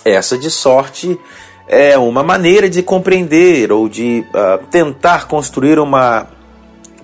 Essa 0.04 0.38
de 0.38 0.50
sorte 0.50 1.20
é 1.68 1.98
uma 1.98 2.24
maneira 2.24 2.70
de 2.70 2.82
compreender 2.82 3.72
ou 3.72 3.88
de 3.88 4.26
ah, 4.34 4.60
tentar 4.70 5.28
construir 5.28 5.80
uma 5.80 6.28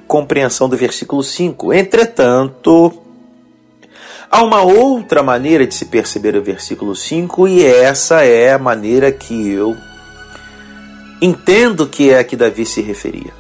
compreensão 0.07 0.69
do 0.69 0.77
versículo 0.77 1.23
5. 1.23 1.73
Entretanto, 1.73 2.93
há 4.31 4.43
uma 4.43 4.61
outra 4.61 5.21
maneira 5.21 5.67
de 5.67 5.75
se 5.75 5.85
perceber 5.85 6.35
o 6.35 6.43
versículo 6.43 6.95
5 6.95 7.47
e 7.47 7.65
essa 7.65 8.23
é 8.23 8.53
a 8.53 8.59
maneira 8.59 9.11
que 9.11 9.51
eu 9.51 9.75
entendo 11.21 11.87
que 11.87 12.09
é 12.09 12.19
a 12.19 12.23
que 12.23 12.35
Davi 12.35 12.65
se 12.65 12.81
referia. 12.81 13.33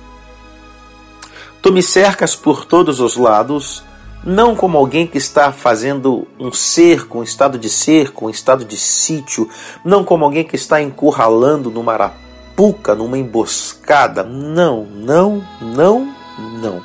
Tu 1.61 1.71
me 1.71 1.81
cercas 1.81 2.35
por 2.35 2.65
todos 2.65 2.99
os 2.99 3.17
lados 3.17 3.83
não 4.23 4.55
como 4.55 4.77
alguém 4.77 5.07
que 5.07 5.17
está 5.17 5.51
fazendo 5.51 6.27
um 6.39 6.51
cerco, 6.51 7.19
um 7.19 7.23
estado 7.23 7.57
de 7.57 7.69
cerco, 7.69 8.25
um 8.25 8.29
estado 8.29 8.65
de 8.65 8.75
sítio, 8.75 9.49
não 9.85 10.03
como 10.03 10.25
alguém 10.25 10.43
que 10.43 10.55
está 10.55 10.81
encurralando 10.81 11.71
numa 11.71 11.93
arapuca, 11.93 12.93
numa 12.95 13.17
emboscada. 13.17 14.23
Não, 14.23 14.83
não, 14.83 15.43
não, 15.61 16.13
não. 16.61 16.81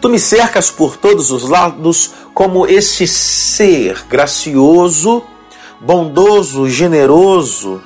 Tu 0.00 0.08
me 0.08 0.18
cercas 0.18 0.70
por 0.70 0.96
todos 0.96 1.30
os 1.30 1.48
lados 1.48 2.14
como 2.32 2.66
esse 2.66 3.06
ser 3.06 4.04
gracioso, 4.08 5.22
bondoso, 5.80 6.68
generoso, 6.68 7.82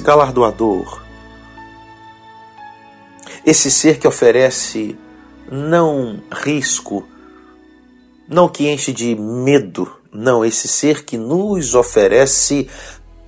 galardoador. 0.00 1.02
Esse 3.44 3.70
ser 3.70 3.98
que 3.98 4.06
oferece 4.06 4.98
não 5.50 6.22
risco, 6.30 7.06
não 8.28 8.48
que 8.48 8.68
enche 8.68 8.92
de 8.92 9.14
medo, 9.14 9.90
não, 10.12 10.44
esse 10.44 10.68
ser 10.68 11.04
que 11.04 11.16
nos 11.16 11.74
oferece 11.74 12.68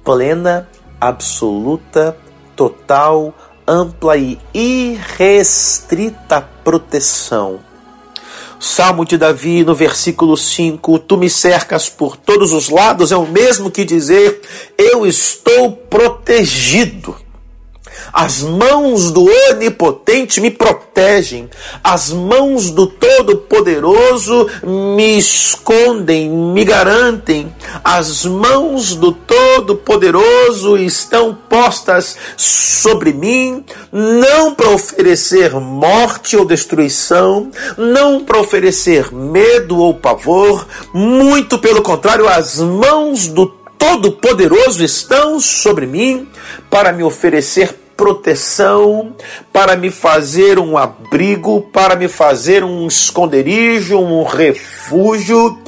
plena, 0.04 0.68
absoluta, 1.00 2.16
total, 2.54 3.34
ampla 3.66 4.16
e 4.16 4.38
irrestrita 4.52 6.40
proteção. 6.62 7.71
Salmo 8.62 9.04
de 9.04 9.18
Davi, 9.18 9.64
no 9.64 9.74
versículo 9.74 10.36
5: 10.36 11.00
Tu 11.00 11.16
me 11.16 11.28
cercas 11.28 11.88
por 11.88 12.16
todos 12.16 12.52
os 12.52 12.68
lados, 12.68 13.10
é 13.10 13.16
o 13.16 13.26
mesmo 13.26 13.72
que 13.72 13.84
dizer: 13.84 14.40
Eu 14.78 15.04
estou 15.04 15.72
protegido. 15.72 17.16
As 18.12 18.42
mãos 18.42 19.10
do 19.10 19.24
Onipotente 19.50 20.38
me 20.38 20.50
protegem, 20.50 21.48
as 21.82 22.12
mãos 22.12 22.70
do 22.70 22.86
Todo-Poderoso 22.86 24.48
me 24.62 25.16
escondem, 25.16 26.28
me 26.28 26.62
garantem, 26.62 27.54
as 27.82 28.26
mãos 28.26 28.94
do 28.94 29.12
Todo-Poderoso 29.12 30.76
estão 30.76 31.34
postas 31.34 32.16
sobre 32.36 33.14
mim, 33.14 33.64
não 33.90 34.54
para 34.54 34.68
oferecer 34.68 35.54
morte 35.54 36.36
ou 36.36 36.44
destruição, 36.44 37.50
não 37.78 38.22
para 38.24 38.38
oferecer 38.40 39.10
medo 39.10 39.78
ou 39.78 39.94
pavor, 39.94 40.66
muito 40.92 41.58
pelo 41.58 41.80
contrário, 41.80 42.28
as 42.28 42.58
mãos 42.58 43.26
do 43.26 43.46
Todo-Poderoso 43.46 44.84
estão 44.84 45.40
sobre 45.40 45.86
mim 45.86 46.28
para 46.70 46.92
me 46.92 47.02
oferecer 47.02 47.81
proteção, 47.96 49.14
para 49.52 49.76
me 49.76 49.90
fazer 49.90 50.58
um 50.58 50.76
abrigo, 50.76 51.62
para 51.72 51.96
me 51.96 52.08
fazer 52.08 52.64
um 52.64 52.86
esconderijo, 52.86 53.98
um 53.98 54.24
refúgio, 54.24 55.58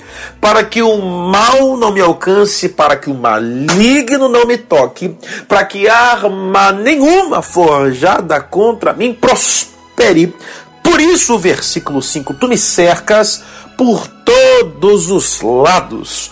para 0.40 0.64
que 0.64 0.82
o 0.82 0.96
mal 0.98 1.76
não 1.76 1.92
me 1.92 2.00
alcance, 2.00 2.68
para 2.68 2.96
que 2.96 3.10
o 3.10 3.14
maligno 3.14 4.28
não 4.28 4.46
me 4.46 4.58
toque, 4.58 5.16
para 5.48 5.64
que 5.64 5.88
arma 5.88 6.72
nenhuma 6.72 7.42
forjada 7.42 8.40
contra 8.40 8.92
mim 8.92 9.12
prospere. 9.12 10.34
Por 10.82 11.00
isso, 11.00 11.38
versículo 11.38 12.02
5: 12.02 12.34
Tu 12.34 12.48
me 12.48 12.58
cercas 12.58 13.42
por 13.76 14.06
todos 14.06 15.10
os 15.10 15.40
lados 15.40 16.30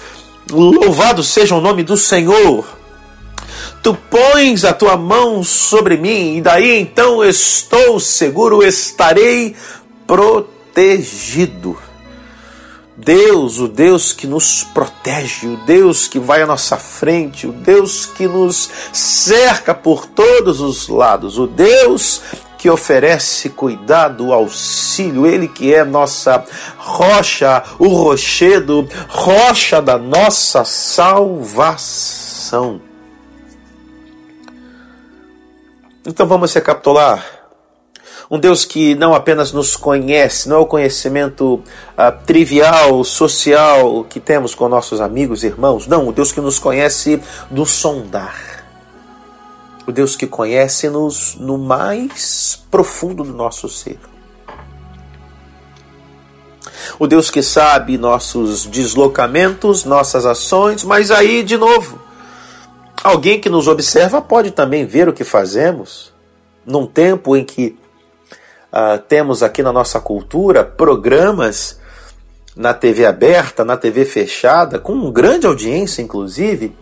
Louvado 0.53 1.23
seja 1.23 1.55
o 1.55 1.63
nome 1.63 1.83
do 1.83 1.97
Senhor. 1.97 2.67
Tu 3.83 3.95
pões 4.09 4.65
a 4.65 4.73
tua 4.73 4.97
mão 4.97 5.43
sobre 5.43 5.97
mim, 5.97 6.37
e 6.37 6.41
daí 6.41 6.79
então 6.79 7.25
estou 7.25 7.99
seguro, 7.99 8.63
estarei 8.63 9.57
protegido. 10.07 11.77
Deus, 12.97 13.59
o 13.59 13.67
Deus 13.67 14.13
que 14.13 14.29
nos 14.29 14.63
protege, 14.63 15.49
o 15.49 15.57
Deus 15.67 16.07
que 16.07 16.21
vai 16.21 16.43
à 16.43 16.47
nossa 16.47 16.77
frente, 16.77 17.49
o 17.49 17.53
Deus 17.53 18.07
que 18.07 18.29
nos 18.29 18.71
cerca 18.93 19.75
por 19.75 20.07
todos 20.07 20.61
os 20.61 20.87
lados, 20.87 21.37
o 21.37 21.49
Deus 21.49 22.23
que 22.59 22.71
oferece 22.71 23.49
cuidado, 23.49 24.33
auxílio, 24.33 25.27
Ele 25.27 25.49
que 25.49 25.75
é 25.75 25.83
nossa 25.83 26.45
rocha, 26.79 27.65
o 27.81 27.89
rochedo, 27.89 28.89
rocha 29.09 29.83
da 29.83 29.99
nossa 29.99 30.65
salvação. 30.65 31.33
Então 36.07 36.27
vamos 36.27 36.53
recapitular. 36.53 37.25
Um 38.31 38.39
Deus 38.39 38.65
que 38.65 38.95
não 38.95 39.15
apenas 39.15 39.53
nos 39.53 39.77
conhece, 39.77 40.49
não 40.49 40.57
é 40.57 40.61
o 40.61 40.67
conhecimento 40.67 41.55
uh, 41.55 42.25
trivial, 42.25 43.05
social 43.05 44.05
que 44.05 44.19
temos 44.19 44.55
com 44.55 44.69
nossos 44.69 45.01
amigos 45.01 45.45
e 45.45 45.49
irmãos, 45.49 45.87
não, 45.87 46.09
o 46.09 46.13
Deus 46.13 46.33
que 46.33 46.41
nos 46.41 46.59
conhece 46.59 47.21
do 47.51 47.67
sondar 47.67 48.53
o 49.87 49.93
Deus 49.93 50.17
que 50.17 50.27
conhece-nos 50.27 51.37
no 51.37 51.59
mais 51.59 52.63
profundo 52.71 53.25
do 53.25 53.33
nosso 53.33 53.69
ser. 53.69 53.99
O 56.99 57.07
Deus 57.07 57.31
que 57.31 57.43
sabe 57.43 57.99
nossos 57.99 58.67
deslocamentos, 58.67 59.85
nossas 59.85 60.27
ações, 60.27 60.85
mas 60.85 61.11
aí, 61.11 61.43
de 61.43 61.57
novo, 61.57 62.01
alguém 63.03 63.41
que 63.41 63.49
nos 63.49 63.69
observa 63.69 64.21
pode 64.21 64.51
também 64.51 64.87
ver 64.87 65.09
o 65.09 65.13
que 65.13 65.25
fazemos, 65.25 66.13
num 66.65 66.87
tempo 66.87 67.37
em 67.37 67.45
que 67.45 67.77
uh, 68.73 68.99
temos 69.09 69.43
aqui 69.43 69.63
na 69.63 69.73
nossa 69.73 70.01
cultura 70.01 70.65
programas 70.65 71.81
na 72.55 72.75
TV 72.75 73.07
aberta, 73.07 73.65
na 73.65 73.77
TV 73.77 74.05
fechada, 74.05 74.79
com 74.79 75.11
grande 75.11 75.47
audiência, 75.47 76.03
inclusive, 76.03 76.77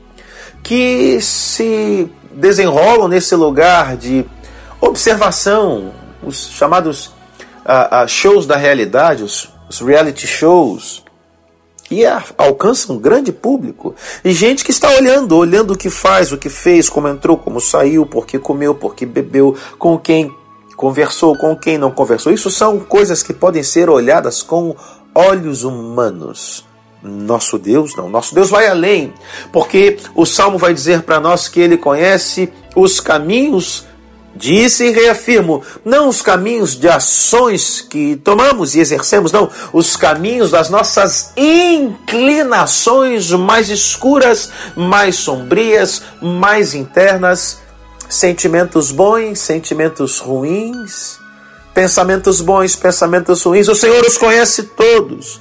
que 0.62 1.20
se 1.20 2.10
desenrolam 2.32 3.08
nesse 3.08 3.34
lugar 3.34 3.96
de 3.96 4.24
observação, 4.80 5.92
os 6.22 6.50
chamados 6.50 7.06
uh, 7.06 8.04
uh, 8.04 8.08
shows 8.08 8.46
da 8.46 8.56
realidade, 8.56 9.22
os, 9.22 9.48
os 9.68 9.80
reality 9.80 10.26
shows, 10.26 11.04
e 11.90 12.04
alcançam 12.38 12.96
um 12.96 12.98
grande 12.98 13.32
público. 13.32 13.94
E 14.24 14.32
gente 14.32 14.64
que 14.64 14.70
está 14.70 14.88
olhando, 14.90 15.36
olhando 15.36 15.72
o 15.72 15.76
que 15.76 15.90
faz, 15.90 16.30
o 16.30 16.38
que 16.38 16.48
fez, 16.48 16.88
como 16.88 17.08
entrou, 17.08 17.36
como 17.36 17.60
saiu, 17.60 18.06
por 18.06 18.26
que 18.26 18.38
comeu, 18.38 18.74
por 18.74 18.94
que 18.94 19.04
bebeu, 19.04 19.56
com 19.78 19.98
quem 19.98 20.32
conversou, 20.76 21.36
com 21.36 21.56
quem 21.56 21.76
não 21.76 21.90
conversou. 21.90 22.32
Isso 22.32 22.50
são 22.50 22.78
coisas 22.78 23.22
que 23.22 23.34
podem 23.34 23.62
ser 23.62 23.90
olhadas 23.90 24.42
com 24.42 24.74
olhos 25.14 25.64
humanos. 25.64 26.64
Nosso 27.02 27.58
Deus 27.58 27.96
não, 27.96 28.10
nosso 28.10 28.34
Deus 28.34 28.50
vai 28.50 28.66
além, 28.66 29.12
porque 29.50 29.96
o 30.14 30.26
salmo 30.26 30.58
vai 30.58 30.74
dizer 30.74 31.02
para 31.02 31.18
nós 31.18 31.48
que 31.48 31.58
ele 31.58 31.78
conhece 31.78 32.52
os 32.76 33.00
caminhos, 33.00 33.86
disse 34.34 34.84
e 34.84 34.90
reafirmo, 34.90 35.62
não 35.84 36.08
os 36.08 36.22
caminhos 36.22 36.76
de 36.76 36.88
ações 36.88 37.80
que 37.80 38.16
tomamos 38.16 38.74
e 38.74 38.80
exercemos, 38.80 39.32
não, 39.32 39.50
os 39.72 39.96
caminhos 39.96 40.50
das 40.50 40.70
nossas 40.70 41.32
inclinações 41.36 43.30
mais 43.30 43.68
escuras, 43.68 44.50
mais 44.76 45.16
sombrias, 45.16 46.02
mais 46.22 46.74
internas, 46.74 47.58
sentimentos 48.08 48.90
bons, 48.90 49.38
sentimentos 49.38 50.18
ruins, 50.18 51.18
pensamentos 51.74 52.40
bons, 52.40 52.74
pensamentos 52.76 53.42
ruins, 53.42 53.68
o 53.68 53.74
Senhor 53.74 54.04
os 54.04 54.18
conhece 54.18 54.64
todos. 54.64 55.40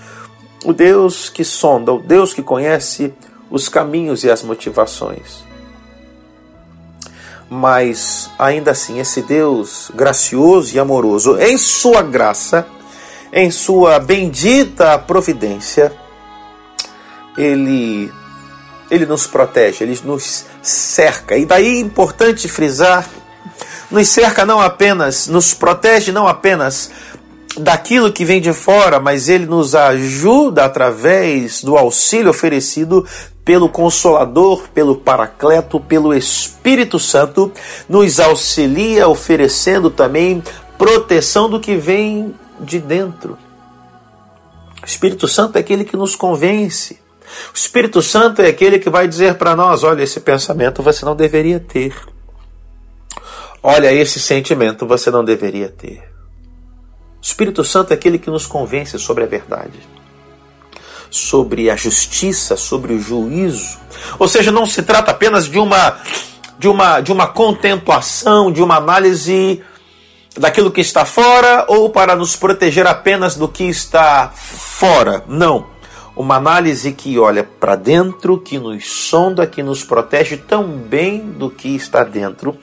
O 0.66 0.74
Deus 0.74 1.30
que 1.30 1.46
sonda, 1.46 1.94
o 1.94 2.00
Deus 2.00 2.34
que 2.34 2.44
conhece 2.44 3.14
os 3.50 3.70
caminhos 3.70 4.24
e 4.24 4.30
as 4.30 4.44
motivações. 4.44 5.49
Mas 7.50 8.30
ainda 8.38 8.72
assim, 8.72 9.00
esse 9.00 9.22
Deus 9.24 9.92
gracioso 9.96 10.76
e 10.76 10.80
amoroso, 10.80 11.38
em 11.40 11.58
sua 11.58 12.04
graça, 12.04 12.68
em 13.34 13.50
sua 13.50 14.00
bendita 14.00 14.98
providência, 15.00 15.92
ele 17.38 18.12
ele 18.92 19.06
nos 19.06 19.28
protege, 19.28 19.84
ele 19.84 20.00
nos 20.04 20.46
cerca. 20.62 21.38
E 21.38 21.46
daí 21.46 21.78
é 21.78 21.80
importante 21.80 22.48
frisar, 22.48 23.08
nos 23.90 24.08
cerca 24.08 24.46
não 24.46 24.60
apenas, 24.60 25.28
nos 25.28 25.54
protege 25.54 26.12
não 26.12 26.28
apenas 26.28 26.90
daquilo 27.58 28.12
que 28.12 28.26
vem 28.26 28.42
de 28.42 28.54
fora, 28.54 29.00
mas 29.00 29.30
ele 29.30 29.46
nos 29.46 29.76
ajuda 29.76 30.66
através 30.66 31.62
do 31.62 31.78
auxílio 31.78 32.30
oferecido 32.30 33.06
pelo 33.50 33.68
Consolador, 33.68 34.70
pelo 34.76 34.96
Paracleto, 34.96 35.80
pelo 35.80 36.14
Espírito 36.14 37.00
Santo, 37.00 37.52
nos 37.90 38.20
auxilia 38.20 39.08
oferecendo 39.08 39.90
também 39.90 40.44
proteção 40.78 41.50
do 41.50 41.60
que 41.60 41.76
vem 41.76 42.36
de 42.60 42.78
dentro. 42.78 43.40
O 44.84 44.86
Espírito 44.86 45.28
Santo 45.28 45.56
é 45.56 45.62
aquele 45.62 45.84
que 45.84 45.98
nos 45.98 46.16
convence. 46.16 47.00
O 47.52 47.58
Espírito 47.58 48.04
Santo 48.04 48.40
é 48.44 48.50
aquele 48.50 48.78
que 48.78 48.88
vai 48.88 49.08
dizer 49.08 49.34
para 49.34 49.56
nós: 49.56 49.84
olha, 49.84 50.04
esse 50.04 50.20
pensamento 50.20 50.84
você 50.84 51.04
não 51.04 51.16
deveria 51.16 51.60
ter. 51.60 51.96
Olha, 53.64 53.92
esse 53.92 54.20
sentimento 54.20 54.86
você 54.86 55.10
não 55.10 55.26
deveria 55.26 55.70
ter. 55.70 56.04
O 57.18 57.24
Espírito 57.24 57.64
Santo 57.64 57.90
é 57.90 57.96
aquele 57.96 58.20
que 58.20 58.30
nos 58.30 58.46
convence 58.46 59.00
sobre 59.00 59.24
a 59.24 59.28
verdade, 59.28 59.80
sobre 61.10 61.70
a 61.70 61.76
justiça, 61.76 62.56
sobre 62.56 62.94
o 62.94 63.00
juízo. 63.00 63.78
Ou 64.18 64.28
seja, 64.28 64.52
não 64.52 64.66
se 64.66 64.84
trata 64.84 65.12
apenas 65.12 65.48
de 65.48 65.60
uma 65.60 65.98
de 66.58 66.68
uma 66.68 67.00
de 67.02 67.12
uma 67.12 67.28
contemplação, 67.28 68.52
de 68.52 68.62
uma 68.62 68.78
análise 68.78 69.62
daquilo 70.38 70.72
que 70.72 70.82
está 70.82 71.06
fora 71.06 71.66
ou 71.68 71.90
para 71.90 72.16
nos 72.16 72.36
proteger 72.36 72.86
apenas 72.86 73.36
do 73.36 73.48
que 73.48 73.64
está 73.64 74.32
fora. 74.34 75.24
Não. 75.28 75.68
Uma 76.16 76.36
análise 76.36 76.92
que 76.92 77.18
olha 77.18 77.44
para 77.44 77.76
dentro, 77.76 78.40
que 78.40 78.60
nos 78.60 78.90
sonda, 78.90 79.48
que 79.48 79.64
nos 79.64 79.84
protege 79.84 80.36
tão 80.36 80.66
bem 80.68 81.22
do 81.22 81.50
que 81.50 81.76
está 81.76 82.04
dentro 82.04 82.58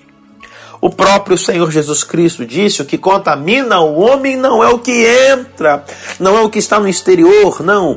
o 0.80 0.90
próprio 0.90 1.38
Senhor 1.38 1.70
Jesus 1.70 2.04
Cristo 2.04 2.44
disse: 2.44 2.82
o 2.82 2.84
que 2.84 2.98
contamina 2.98 3.80
o 3.80 3.98
homem 3.98 4.36
não 4.36 4.62
é 4.62 4.68
o 4.68 4.78
que 4.78 5.04
entra, 5.04 5.84
não 6.20 6.36
é 6.36 6.42
o 6.42 6.50
que 6.50 6.58
está 6.58 6.78
no 6.78 6.88
exterior, 6.88 7.62
não. 7.62 7.96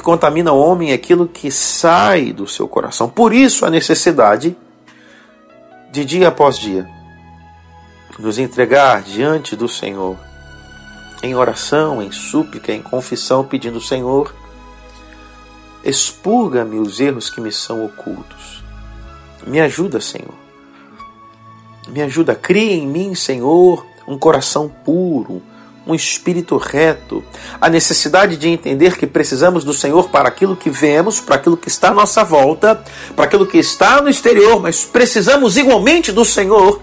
Que 0.00 0.04
contamina 0.04 0.50
o 0.50 0.58
homem 0.58 0.92
é 0.92 0.94
aquilo 0.94 1.28
que 1.28 1.50
sai 1.50 2.32
do 2.32 2.48
seu 2.48 2.66
coração. 2.66 3.06
Por 3.06 3.34
isso 3.34 3.66
a 3.66 3.70
necessidade 3.70 4.56
de 5.92 6.06
dia 6.06 6.28
após 6.28 6.58
dia 6.58 6.88
nos 8.18 8.38
entregar 8.38 9.02
diante 9.02 9.54
do 9.54 9.68
Senhor 9.68 10.16
em 11.22 11.34
oração, 11.34 12.00
em 12.00 12.10
súplica, 12.10 12.72
em 12.72 12.80
confissão, 12.80 13.44
pedindo: 13.44 13.78
Senhor, 13.78 14.34
expurga-me 15.84 16.78
os 16.78 16.98
erros 16.98 17.28
que 17.28 17.42
me 17.42 17.52
são 17.52 17.84
ocultos. 17.84 18.64
Me 19.46 19.60
ajuda, 19.60 20.00
Senhor 20.00 20.32
Me 21.88 22.00
ajuda, 22.00 22.34
cria 22.34 22.72
em 22.72 22.86
mim, 22.86 23.14
Senhor, 23.14 23.84
um 24.08 24.16
coração 24.16 24.66
puro, 24.66 25.42
um 25.86 25.94
espírito 25.94 26.56
reto, 26.56 27.24
a 27.60 27.68
necessidade 27.68 28.36
de 28.36 28.48
entender 28.48 28.96
que 28.96 29.06
precisamos 29.06 29.64
do 29.64 29.72
Senhor 29.72 30.10
para 30.10 30.28
aquilo 30.28 30.56
que 30.56 30.70
vemos, 30.70 31.20
para 31.20 31.36
aquilo 31.36 31.56
que 31.56 31.68
está 31.68 31.88
à 31.88 31.94
nossa 31.94 32.22
volta, 32.22 32.82
para 33.16 33.24
aquilo 33.24 33.46
que 33.46 33.58
está 33.58 34.00
no 34.00 34.08
exterior, 34.08 34.60
mas 34.60 34.84
precisamos 34.84 35.56
igualmente 35.56 36.12
do 36.12 36.24
Senhor 36.24 36.80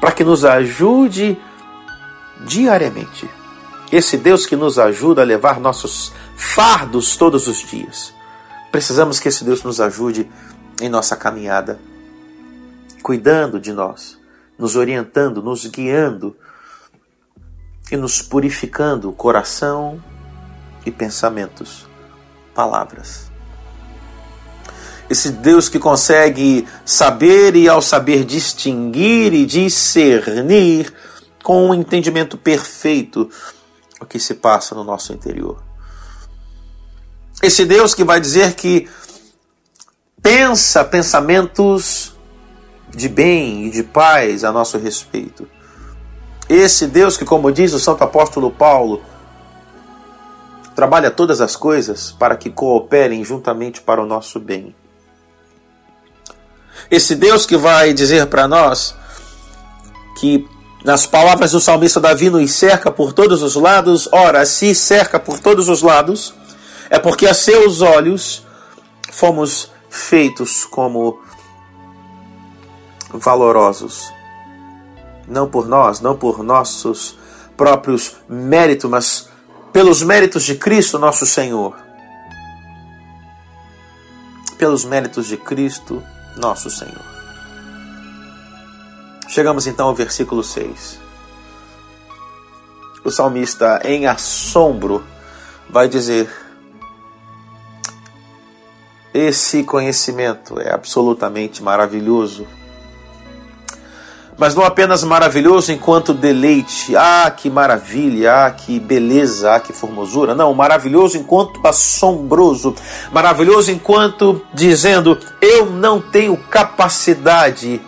para 0.00 0.12
que 0.12 0.24
nos 0.24 0.44
ajude 0.44 1.38
diariamente. 2.46 3.28
Esse 3.92 4.16
Deus 4.16 4.46
que 4.46 4.56
nos 4.56 4.78
ajuda 4.78 5.22
a 5.22 5.24
levar 5.24 5.60
nossos 5.60 6.12
fardos 6.36 7.16
todos 7.16 7.46
os 7.46 7.58
dias. 7.58 8.14
Precisamos 8.72 9.18
que 9.18 9.28
esse 9.28 9.44
Deus 9.44 9.62
nos 9.62 9.80
ajude 9.80 10.30
em 10.80 10.88
nossa 10.88 11.16
caminhada, 11.16 11.78
cuidando 13.02 13.60
de 13.60 13.72
nós, 13.72 14.18
nos 14.56 14.76
orientando, 14.76 15.42
nos 15.42 15.66
guiando 15.66 16.36
e 17.90 17.96
nos 17.96 18.22
purificando 18.22 19.12
coração 19.12 20.02
e 20.84 20.90
pensamentos, 20.90 21.86
palavras. 22.54 23.30
Esse 25.08 25.30
Deus 25.32 25.68
que 25.68 25.78
consegue 25.78 26.68
saber 26.84 27.56
e, 27.56 27.68
ao 27.68 27.82
saber, 27.82 28.24
distinguir 28.24 29.34
e 29.34 29.44
discernir 29.44 30.92
com 31.42 31.68
um 31.68 31.74
entendimento 31.74 32.38
perfeito 32.38 33.28
o 34.00 34.06
que 34.06 34.20
se 34.20 34.34
passa 34.34 34.74
no 34.74 34.84
nosso 34.84 35.12
interior. 35.12 35.60
Esse 37.42 37.64
Deus 37.64 37.92
que 37.92 38.04
vai 38.04 38.20
dizer 38.20 38.54
que 38.54 38.88
pensa 40.22 40.84
pensamentos 40.84 42.14
de 42.94 43.08
bem 43.08 43.66
e 43.66 43.70
de 43.70 43.82
paz 43.82 44.44
a 44.44 44.52
nosso 44.52 44.78
respeito. 44.78 45.48
Esse 46.50 46.88
Deus 46.88 47.16
que, 47.16 47.24
como 47.24 47.52
diz 47.52 47.72
o 47.72 47.78
Santo 47.78 48.02
Apóstolo 48.02 48.50
Paulo, 48.50 49.00
trabalha 50.74 51.08
todas 51.08 51.40
as 51.40 51.54
coisas 51.54 52.10
para 52.10 52.36
que 52.36 52.50
cooperem 52.50 53.22
juntamente 53.24 53.80
para 53.80 54.02
o 54.02 54.04
nosso 54.04 54.40
bem. 54.40 54.74
Esse 56.90 57.14
Deus 57.14 57.46
que 57.46 57.56
vai 57.56 57.92
dizer 57.92 58.26
para 58.26 58.48
nós 58.48 58.96
que, 60.18 60.44
nas 60.84 61.06
palavras 61.06 61.52
do 61.52 61.60
salmista 61.60 62.00
Davi, 62.00 62.28
nos 62.28 62.50
cerca 62.50 62.90
por 62.90 63.12
todos 63.12 63.44
os 63.44 63.54
lados, 63.54 64.08
ora, 64.10 64.44
se 64.44 64.74
cerca 64.74 65.20
por 65.20 65.38
todos 65.38 65.68
os 65.68 65.82
lados, 65.82 66.34
é 66.90 66.98
porque 66.98 67.28
a 67.28 67.34
seus 67.34 67.80
olhos 67.80 68.44
fomos 69.12 69.70
feitos 69.88 70.64
como 70.64 71.20
valorosos 73.12 74.18
não 75.30 75.48
por 75.48 75.66
nós, 75.66 76.00
não 76.00 76.16
por 76.16 76.42
nossos 76.42 77.16
próprios 77.56 78.16
méritos, 78.28 78.90
mas 78.90 79.28
pelos 79.72 80.02
méritos 80.02 80.42
de 80.42 80.56
Cristo, 80.56 80.98
nosso 80.98 81.24
Senhor. 81.24 81.76
Pelos 84.58 84.84
méritos 84.84 85.28
de 85.28 85.36
Cristo, 85.36 86.02
nosso 86.36 86.68
Senhor. 86.68 87.04
Chegamos 89.28 89.66
então 89.66 89.86
ao 89.86 89.94
versículo 89.94 90.42
6. 90.42 90.98
O 93.04 93.10
salmista, 93.10 93.80
em 93.84 94.06
assombro, 94.06 95.02
vai 95.68 95.88
dizer: 95.88 96.28
Esse 99.14 99.62
conhecimento 99.62 100.60
é 100.60 100.74
absolutamente 100.74 101.62
maravilhoso 101.62 102.46
mas 104.40 104.54
não 104.54 104.64
apenas 104.64 105.04
maravilhoso 105.04 105.70
enquanto 105.70 106.14
deleite, 106.14 106.96
ah, 106.96 107.30
que 107.30 107.50
maravilha, 107.50 108.46
ah, 108.46 108.50
que 108.50 108.80
beleza, 108.80 109.54
ah, 109.54 109.60
que 109.60 109.70
formosura. 109.70 110.34
Não, 110.34 110.54
maravilhoso 110.54 111.18
enquanto 111.18 111.60
assombroso, 111.62 112.74
maravilhoso 113.12 113.70
enquanto 113.70 114.40
dizendo, 114.54 115.18
eu 115.42 115.66
não 115.66 116.00
tenho 116.00 116.34
capacidade 116.38 117.82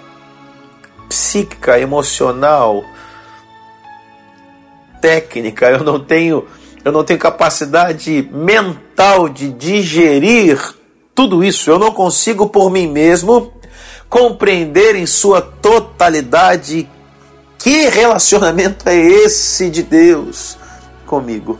psíquica, 1.09 1.81
emocional, 1.81 2.85
técnica, 5.01 5.71
eu 5.71 5.83
não 5.83 5.99
tenho, 5.99 6.45
eu 6.85 6.93
não 6.93 7.03
tenho 7.03 7.19
capacidade 7.19 8.29
mental 8.31 9.27
de 9.27 9.49
digerir 9.49 10.61
tudo 11.15 11.43
isso. 11.43 11.71
Eu 11.71 11.79
não 11.79 11.93
consigo 11.93 12.47
por 12.47 12.71
mim 12.71 12.89
mesmo 12.89 13.55
compreender 14.13 14.95
em 14.95 15.07
sua 15.07 15.41
totalidade 15.41 16.87
que 17.59 17.89
relacionamento 17.89 18.87
é 18.87 18.95
esse 18.95 19.71
de 19.71 19.83
Deus 19.83 20.59
comigo. 21.07 21.59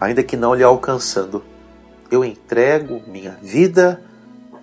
ainda 0.00 0.22
que 0.22 0.36
não 0.36 0.54
lhe 0.54 0.62
alcançando, 0.62 1.42
eu 2.10 2.22
entrego 2.24 3.02
minha 3.06 3.38
vida 3.42 4.00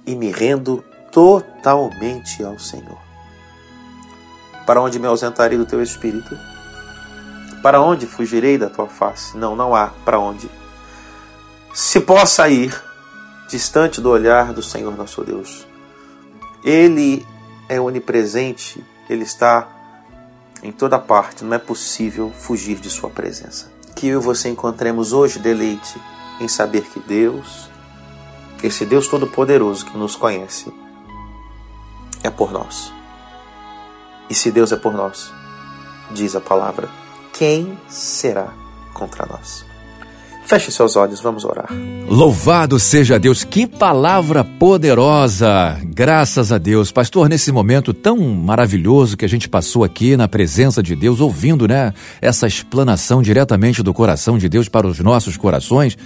e 0.05 0.15
me 0.15 0.31
rendo 0.31 0.83
totalmente 1.11 2.43
ao 2.43 2.57
Senhor. 2.57 2.97
Para 4.65 4.81
onde 4.81 4.99
me 4.99 5.07
ausentarei 5.07 5.57
do 5.57 5.65
teu 5.65 5.83
espírito? 5.83 6.37
Para 7.61 7.81
onde 7.81 8.05
fugirei 8.05 8.57
da 8.57 8.69
tua 8.69 8.87
face? 8.87 9.37
Não, 9.37 9.55
não 9.55 9.75
há 9.75 9.87
para 10.05 10.17
onde. 10.17 10.49
Se 11.73 11.99
possa 11.99 12.47
ir, 12.49 12.73
distante 13.51 13.99
do 13.99 14.09
olhar 14.09 14.53
do 14.53 14.63
Senhor 14.63 14.95
nosso 14.95 15.23
Deus. 15.25 15.67
Ele 16.63 17.27
é 17.67 17.81
onipresente, 17.81 18.81
ele 19.09 19.23
está 19.23 19.67
em 20.63 20.71
toda 20.71 20.97
parte, 20.97 21.43
não 21.43 21.53
é 21.53 21.59
possível 21.59 22.31
fugir 22.31 22.79
de 22.79 22.89
Sua 22.89 23.09
presença. 23.09 23.69
Que 23.93 24.07
eu 24.07 24.21
e 24.21 24.23
você 24.23 24.47
encontremos 24.47 25.11
hoje 25.11 25.37
deleite 25.37 25.99
em 26.39 26.47
saber 26.47 26.83
que 26.83 26.99
Deus, 27.01 27.69
esse 28.63 28.85
Deus 28.85 29.09
Todo-Poderoso 29.09 29.85
que 29.85 29.97
nos 29.97 30.15
conhece, 30.15 30.71
é 32.23 32.29
por 32.29 32.53
nós. 32.53 32.93
E 34.29 34.33
se 34.33 34.49
Deus 34.49 34.71
é 34.71 34.77
por 34.77 34.93
nós, 34.93 35.33
diz 36.09 36.37
a 36.37 36.41
palavra, 36.41 36.89
quem 37.33 37.77
será 37.89 38.53
contra 38.93 39.25
nós? 39.25 39.70
Feche 40.51 40.69
seus 40.69 40.97
olhos, 40.97 41.21
vamos 41.21 41.45
orar. 41.45 41.69
Louvado 42.09 42.77
seja 42.77 43.17
Deus, 43.17 43.41
que 43.41 43.65
palavra 43.65 44.43
poderosa! 44.43 45.79
Graças 45.81 46.51
a 46.51 46.57
Deus. 46.57 46.91
Pastor, 46.91 47.29
nesse 47.29 47.53
momento 47.53 47.93
tão 47.93 48.17
maravilhoso 48.17 49.15
que 49.15 49.23
a 49.23 49.29
gente 49.29 49.47
passou 49.47 49.81
aqui 49.81 50.17
na 50.17 50.27
presença 50.27 50.83
de 50.83 50.93
Deus, 50.93 51.21
ouvindo, 51.21 51.69
né, 51.69 51.93
essa 52.21 52.47
explanação 52.47 53.21
diretamente 53.21 53.81
do 53.81 53.93
coração 53.93 54.37
de 54.37 54.49
Deus 54.49 54.67
para 54.67 54.85
os 54.85 54.99
nossos 54.99 55.37
corações, 55.37 55.97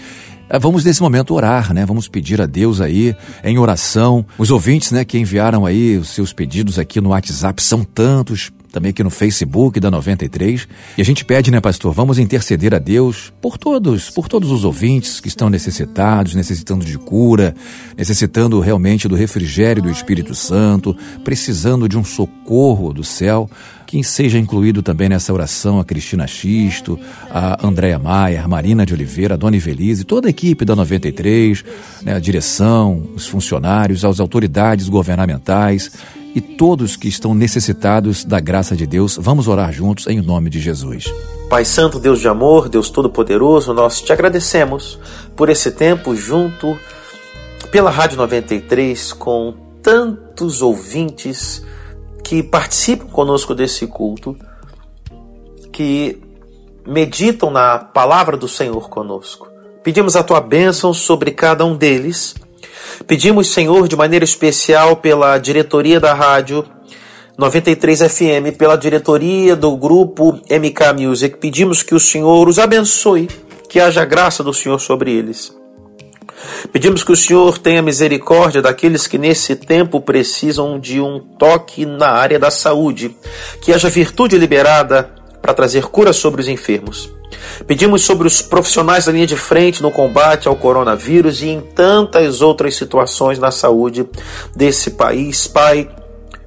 eh, 0.48 0.60
Vamos 0.60 0.86
nesse 0.86 1.02
momento 1.02 1.34
orar, 1.34 1.74
né? 1.74 1.84
Vamos 1.84 2.08
pedir 2.08 2.40
a 2.40 2.46
Deus 2.46 2.80
aí 2.80 3.16
em 3.44 3.58
oração. 3.58 4.24
Os 4.38 4.52
ouvintes, 4.52 4.92
né, 4.92 5.04
que 5.04 5.18
enviaram 5.18 5.66
aí 5.66 5.98
os 5.98 6.10
seus 6.10 6.32
pedidos 6.32 6.78
aqui 6.78 7.02
no 7.02 7.10
WhatsApp 7.10 7.64
são 7.64 7.84
tantos 7.84 8.52
também 8.76 8.90
aqui 8.90 9.02
no 9.02 9.10
Facebook 9.10 9.80
da 9.80 9.90
93. 9.90 10.68
E 10.98 11.02
a 11.02 11.06
gente 11.06 11.24
pede, 11.24 11.50
né, 11.50 11.62
pastor, 11.62 11.94
vamos 11.94 12.20
interceder 12.20 12.76
a 12.76 12.78
Deus 12.78 13.32
por 13.42 13.58
todos, 13.58 14.10
por 14.10 14.28
todos 14.28 14.52
os 14.52 14.66
ouvintes 14.66 15.22
que 15.22 15.30
estão 15.30 15.50
necessitados, 15.50 16.36
necessitando 16.36 16.84
de 16.84 16.98
cura, 16.98 17.56
necessitando 17.98 18.60
realmente 18.60 19.08
do 19.08 19.16
refrigério 19.16 19.82
do 19.82 19.90
Espírito 19.90 20.36
Santo, 20.36 20.94
precisando 21.24 21.88
de 21.88 21.98
um 21.98 22.04
socorro 22.04 22.92
do 22.92 23.04
céu 23.04 23.50
Que 23.86 24.04
seja 24.04 24.38
incluído 24.38 24.82
também 24.82 25.08
nessa 25.08 25.32
oração 25.32 25.80
a 25.80 25.86
Cristina 25.86 26.26
Xisto, 26.26 27.00
a 27.30 27.66
Andréa 27.66 28.00
Maia, 28.00 28.44
a 28.44 28.48
Marina 28.48 28.86
de 28.86 28.94
Oliveira, 28.94 29.36
a 29.36 29.38
Dona 29.38 29.56
Ivelise, 29.56 30.04
toda 30.04 30.28
a 30.28 30.32
equipe 30.32 30.66
da 30.66 30.76
93, 30.76 31.64
né, 32.04 32.16
a 32.16 32.20
direção, 32.20 33.10
os 33.16 33.28
funcionários, 33.28 34.04
as 34.04 34.20
autoridades 34.20 34.90
governamentais 34.90 35.92
e 36.36 36.42
todos 36.42 36.98
que 36.98 37.08
estão 37.08 37.34
necessitados 37.34 38.26
da 38.26 38.42
graça 38.42 38.76
de 38.76 38.86
Deus. 38.86 39.18
Vamos 39.22 39.48
orar 39.48 39.72
juntos 39.72 40.06
em 40.08 40.22
nome 40.22 40.50
de 40.50 40.60
Jesus. 40.60 41.06
Pai 41.50 41.64
Santo, 41.64 41.98
Deus 41.98 42.20
de 42.20 42.28
amor, 42.28 42.68
Deus 42.68 42.90
Todo-Poderoso, 42.90 43.74
nós 43.74 44.02
te 44.02 44.12
agradecemos 44.12 45.00
por 45.36 45.48
esse 45.48 45.72
tempo 45.72 46.14
junto 46.14 46.78
pela 47.72 47.90
Rádio 47.90 48.18
93 48.18 49.14
com 49.14 49.54
tantos 49.82 50.62
ouvintes 50.62 51.64
que 52.26 52.42
participam 52.42 53.06
conosco 53.06 53.54
desse 53.54 53.86
culto, 53.86 54.36
que 55.72 56.20
meditam 56.84 57.52
na 57.52 57.78
palavra 57.78 58.36
do 58.36 58.48
Senhor 58.48 58.90
conosco. 58.90 59.48
Pedimos 59.84 60.16
a 60.16 60.24
tua 60.24 60.42
bênção 60.42 60.92
sobre 60.92 61.30
cada 61.30 61.64
um 61.64 61.76
deles. 61.76 62.34
Pedimos, 63.06 63.50
Senhor, 63.50 63.88
de 63.88 63.96
maneira 63.96 64.26
especial 64.26 64.96
pela 64.96 65.38
diretoria 65.38 66.00
da 66.00 66.16
rádio 66.16 66.66
93 67.38 68.00
FM, 68.00 68.58
pela 68.58 68.76
diretoria 68.76 69.56
do 69.56 69.78
grupo 69.78 70.40
MK 70.50 71.00
Music. 71.00 71.38
Pedimos 71.38 71.84
que 71.84 71.94
o 71.94 72.00
Senhor 72.00 72.48
os 72.48 72.58
abençoe, 72.58 73.30
que 73.70 73.80
haja 73.80 74.04
graça 74.04 74.44
do 74.44 74.52
Senhor 74.52 74.80
sobre 74.80 75.12
eles. 75.12 75.55
Pedimos 76.72 77.04
que 77.04 77.12
o 77.12 77.16
Senhor 77.16 77.58
tenha 77.58 77.82
misericórdia 77.82 78.62
daqueles 78.62 79.08
que 79.08 79.18
nesse 79.18 79.56
tempo 79.56 80.02
precisam 80.02 80.80
de 80.80 81.00
um 81.00 81.20
toque 81.20 81.86
na 81.86 82.10
área 82.10 82.40
da 82.40 82.52
saúde, 82.52 83.16
que 83.62 83.74
haja 83.74 83.90
virtude 83.90 84.38
liberada 84.38 85.10
para 85.42 85.54
trazer 85.54 85.86
cura 85.86 86.14
sobre 86.14 86.42
os 86.42 86.48
enfermos. 86.48 87.10
Pedimos 87.68 88.02
sobre 88.02 88.28
os 88.28 88.42
profissionais 88.42 89.06
da 89.06 89.12
linha 89.12 89.28
de 89.28 89.36
frente 89.36 89.82
no 89.82 89.92
combate 89.92 90.48
ao 90.48 90.56
coronavírus 90.56 91.42
e 91.42 91.50
em 91.50 91.62
tantas 91.62 92.42
outras 92.42 92.76
situações 92.76 93.38
na 93.38 93.52
saúde 93.52 94.08
desse 94.56 94.92
país. 94.92 95.48
Pai, 95.48 95.90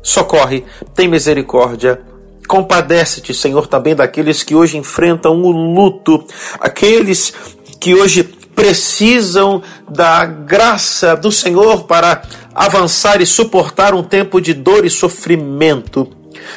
socorre, 0.03 0.65
tem 0.95 1.09
misericórdia, 1.09 2.01
Compadece-te, 2.49 3.35
Senhor, 3.35 3.67
também 3.67 3.95
daqueles 3.95 4.43
que 4.43 4.55
hoje 4.55 4.79
enfrentam 4.79 5.43
o 5.43 5.51
luto, 5.51 6.25
aqueles 6.59 7.35
que 7.79 7.95
hoje 7.95 8.23
precisam 8.59 9.63
da 9.89 10.27
graça 10.27 11.15
do 11.15 11.31
Senhor 11.31 11.85
para 11.85 12.23
avançar 12.53 13.21
e 13.21 13.27
suportar 13.27 13.95
um 13.95 14.03
tempo 14.03 14.41
de 14.41 14.53
dor 14.53 14.85
e 14.85 14.91
sofrimento. 14.91 16.09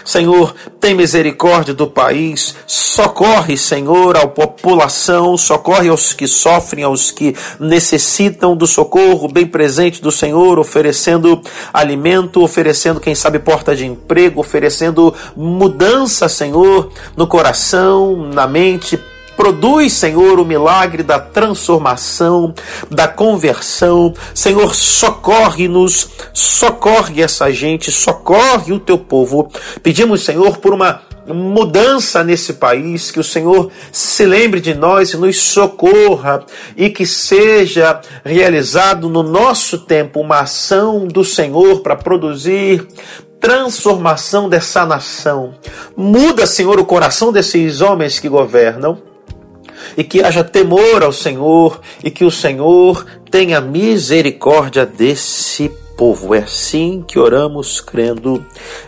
Senhor, 0.03 0.55
tem 0.79 0.95
misericórdia 0.95 1.75
do 1.75 1.85
país, 1.85 2.55
socorre, 2.65 3.55
Senhor, 3.55 4.17
a 4.17 4.25
população, 4.25 5.37
socorre 5.37 5.89
aos 5.89 6.11
que 6.11 6.25
sofrem, 6.27 6.83
aos 6.83 7.11
que 7.11 7.35
necessitam 7.59 8.55
do 8.55 8.65
socorro 8.65 9.27
bem 9.27 9.45
presente 9.45 10.01
do 10.01 10.11
Senhor, 10.11 10.57
oferecendo 10.57 11.39
alimento, 11.71 12.41
oferecendo, 12.41 12.99
quem 12.99 13.13
sabe, 13.13 13.37
porta 13.37 13.75
de 13.75 13.85
emprego, 13.85 14.41
oferecendo 14.41 15.13
mudança, 15.35 16.27
Senhor, 16.27 16.91
no 17.15 17.27
coração, 17.27 18.27
na 18.33 18.47
mente, 18.47 18.99
Produz, 19.41 19.93
Senhor, 19.93 20.39
o 20.39 20.45
milagre 20.45 21.01
da 21.01 21.17
transformação, 21.17 22.53
da 22.91 23.07
conversão. 23.07 24.13
Senhor, 24.35 24.75
socorre-nos, 24.75 26.11
socorre 26.31 27.23
essa 27.23 27.51
gente, 27.51 27.91
socorre 27.91 28.71
o 28.71 28.79
teu 28.79 28.99
povo. 28.99 29.51
Pedimos, 29.81 30.23
Senhor, 30.23 30.57
por 30.57 30.75
uma 30.75 31.01
mudança 31.25 32.23
nesse 32.23 32.53
país, 32.53 33.09
que 33.09 33.19
o 33.19 33.23
Senhor 33.23 33.71
se 33.91 34.27
lembre 34.27 34.61
de 34.61 34.75
nós 34.75 35.13
e 35.13 35.17
nos 35.17 35.41
socorra 35.41 36.45
e 36.77 36.91
que 36.91 37.07
seja 37.07 37.99
realizado 38.23 39.09
no 39.09 39.23
nosso 39.23 39.79
tempo 39.79 40.19
uma 40.19 40.41
ação 40.41 41.07
do 41.07 41.25
Senhor 41.25 41.79
para 41.79 41.95
produzir 41.95 42.87
transformação 43.39 44.47
dessa 44.47 44.85
nação. 44.85 45.55
Muda, 45.97 46.45
Senhor, 46.45 46.79
o 46.79 46.85
coração 46.85 47.31
desses 47.33 47.81
homens 47.81 48.19
que 48.19 48.29
governam 48.29 49.09
e 49.97 50.03
que 50.03 50.23
haja 50.23 50.43
temor 50.43 51.03
ao 51.03 51.13
Senhor 51.13 51.79
e 52.03 52.11
que 52.11 52.25
o 52.25 52.31
Senhor 52.31 53.05
tenha 53.29 53.61
misericórdia 53.61 54.85
desse 54.85 55.71
povo. 55.97 56.33
É 56.33 56.39
assim 56.39 57.03
que 57.07 57.19
oramos, 57.19 57.79
crendo 57.79 58.43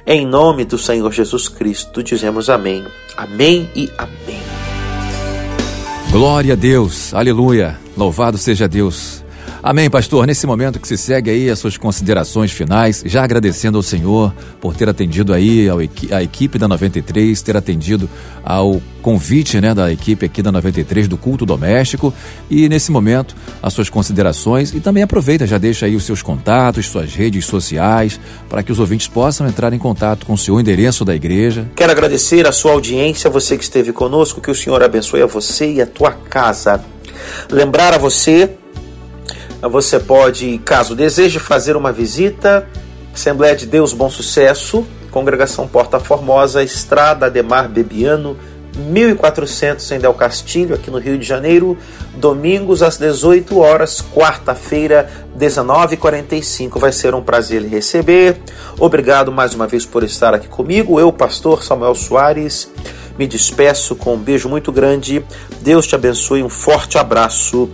em 0.06 0.26
nome 0.26 0.66
do 0.66 0.78
Senhor 0.78 1.12
Jesus 1.12 1.48
Cristo. 1.48 2.04
Dizemos 2.04 2.50
amém. 2.50 2.84
Amém 3.16 3.70
e 3.76 3.89
amém. 3.98 4.42
Glória 6.12 6.54
a 6.54 6.56
Deus, 6.56 7.13
aleluia, 7.13 7.80
louvado 7.98 8.38
seja 8.38 8.68
Deus. 8.68 9.22
Amém, 9.63 9.89
pastor. 9.89 10.28
Nesse 10.28 10.45
momento 10.45 10.78
que 10.78 10.86
se 10.86 10.97
segue 10.97 11.30
aí 11.30 11.49
as 11.49 11.58
suas 11.58 11.78
considerações 11.78 12.52
finais, 12.52 13.02
já 13.06 13.23
agradecendo 13.23 13.78
ao 13.78 13.82
Senhor 13.82 14.36
por 14.60 14.76
ter 14.76 14.89
atendido 14.89 15.34
aí 15.34 15.69
ao, 15.69 15.80
a 15.80 16.21
equipe 16.21 16.60
da 16.60 16.67
93, 16.67 17.41
ter 17.41 17.56
atendido 17.56 18.10
ao 18.43 18.82
convite 19.02 19.62
né, 19.62 19.73
da 19.73 19.89
equipe 19.89 20.26
aqui 20.26 20.41
da 20.41 20.52
93 20.52 21.08
do 21.08 21.17
culto 21.17 21.45
doméstico 21.45 22.13
e 22.49 22.67
nesse 22.67 22.91
momento 22.91 23.38
as 23.62 23.73
suas 23.73 23.89
considerações 23.89 24.73
e 24.73 24.82
também 24.82 25.02
aproveita, 25.02 25.47
já 25.47 25.58
deixa 25.58 25.86
aí 25.86 25.95
os 25.95 26.04
seus 26.04 26.21
contatos, 26.21 26.86
suas 26.88 27.13
redes 27.13 27.45
sociais, 27.45 28.19
para 28.49 28.63
que 28.63 28.71
os 28.71 28.80
ouvintes 28.80 29.08
possam 29.08 29.47
entrar 29.47 29.71
em 29.71 29.80
contato 29.80 30.26
com 30.26 30.34
o 30.34 30.38
seu 30.38 30.60
endereço 30.60 31.06
da 31.06 31.15
igreja. 31.15 31.71
Quero 31.73 31.91
agradecer 31.93 32.45
a 32.45 32.52
sua 32.52 32.73
audiência, 32.73 33.30
você 33.30 33.58
que 33.58 33.63
esteve 33.63 33.93
conosco, 33.93 34.41
que 34.41 34.52
o 34.52 34.56
Senhor 34.56 34.84
abençoe 34.84 35.21
a 35.21 35.26
você 35.26 35.71
e 35.71 35.82
a 35.82 35.88
tua 35.88 36.12
casa. 36.12 36.84
Lembrar 37.49 37.93
a 37.93 37.97
você 37.97 38.58
você 39.69 39.99
pode, 39.99 40.58
caso 40.60 40.95
deseje 40.95 41.39
fazer 41.39 41.76
uma 41.76 41.91
visita, 41.91 42.67
Assembleia 43.13 43.56
de 43.56 43.65
Deus 43.65 43.93
Bom 43.93 44.10
Sucesso, 44.10 44.86
Congregação 45.12 45.67
Porta 45.67 45.99
Formosa, 45.99 46.63
Estrada 46.63 47.28
Ademar 47.28 47.69
Bebiano, 47.69 48.36
1400 48.76 49.91
em 49.91 49.99
Del 49.99 50.13
Castilho, 50.13 50.73
aqui 50.73 50.89
no 50.89 50.97
Rio 50.97 51.17
de 51.17 51.26
Janeiro, 51.26 51.78
domingos 52.15 52.82
às 52.82 52.97
18 52.97 53.60
horas, 53.60 54.02
quarta-feira, 54.02 55.10
19h45. 55.38 56.80
Vai 56.80 56.91
ser 56.91 57.13
um 57.13 57.21
prazer 57.21 57.62
lhe 57.62 57.67
receber. 57.67 58.38
Obrigado 58.80 59.32
mais 59.32 59.54
uma 59.54 59.67
vez 59.67 59.86
por 59.86 60.04
estar 60.04 60.34
aqui 60.34 60.47
comigo. 60.47 60.99
Eu, 60.99 61.13
pastor 61.13 61.63
Samuel 61.63 61.93
Soares, 61.93 62.69
me 63.17 63.28
despeço 63.28 63.95
com 63.95 64.15
um 64.15 64.19
beijo 64.19 64.49
muito 64.49 64.71
grande. 64.71 65.23
Deus 65.62 65.86
te 65.86 65.93
abençoe, 65.93 66.41
um 66.41 66.49
forte 66.49 66.97
abraço 66.97 67.69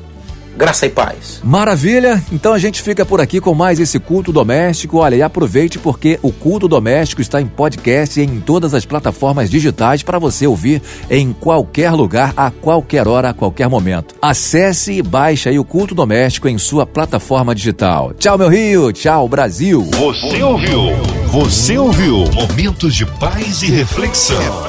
Graça 0.59 0.85
e 0.85 0.89
paz. 0.89 1.39
Maravilha! 1.41 2.21
Então 2.33 2.51
a 2.51 2.59
gente 2.59 2.81
fica 2.81 3.05
por 3.05 3.21
aqui 3.21 3.39
com 3.39 3.55
mais 3.55 3.79
esse 3.79 3.97
culto 3.97 4.29
doméstico. 4.33 4.97
Olha, 4.97 5.15
e 5.15 5.21
aproveite 5.21 5.79
porque 5.79 6.19
o 6.21 6.33
culto 6.33 6.67
doméstico 6.67 7.21
está 7.21 7.39
em 7.39 7.47
podcast 7.47 8.19
e 8.19 8.25
em 8.25 8.41
todas 8.41 8.73
as 8.73 8.83
plataformas 8.83 9.49
digitais 9.49 10.03
para 10.03 10.19
você 10.19 10.45
ouvir 10.45 10.81
em 11.09 11.31
qualquer 11.31 11.91
lugar, 11.91 12.33
a 12.35 12.51
qualquer 12.51 13.07
hora, 13.07 13.29
a 13.29 13.33
qualquer 13.33 13.69
momento. 13.69 14.15
Acesse 14.21 14.91
e 14.91 15.01
baixe 15.01 15.47
aí 15.47 15.57
o 15.57 15.63
culto 15.63 15.95
doméstico 15.95 16.49
em 16.49 16.57
sua 16.57 16.85
plataforma 16.85 17.55
digital. 17.55 18.13
Tchau, 18.19 18.37
meu 18.37 18.49
Rio! 18.49 18.91
Tchau, 18.91 19.29
Brasil! 19.29 19.87
Você 19.95 20.43
ouviu? 20.43 20.81
Você 21.27 21.77
ouviu? 21.77 22.25
Momentos 22.33 22.93
de 22.93 23.05
paz 23.05 23.63
e 23.63 23.67
reflexão. 23.71 24.68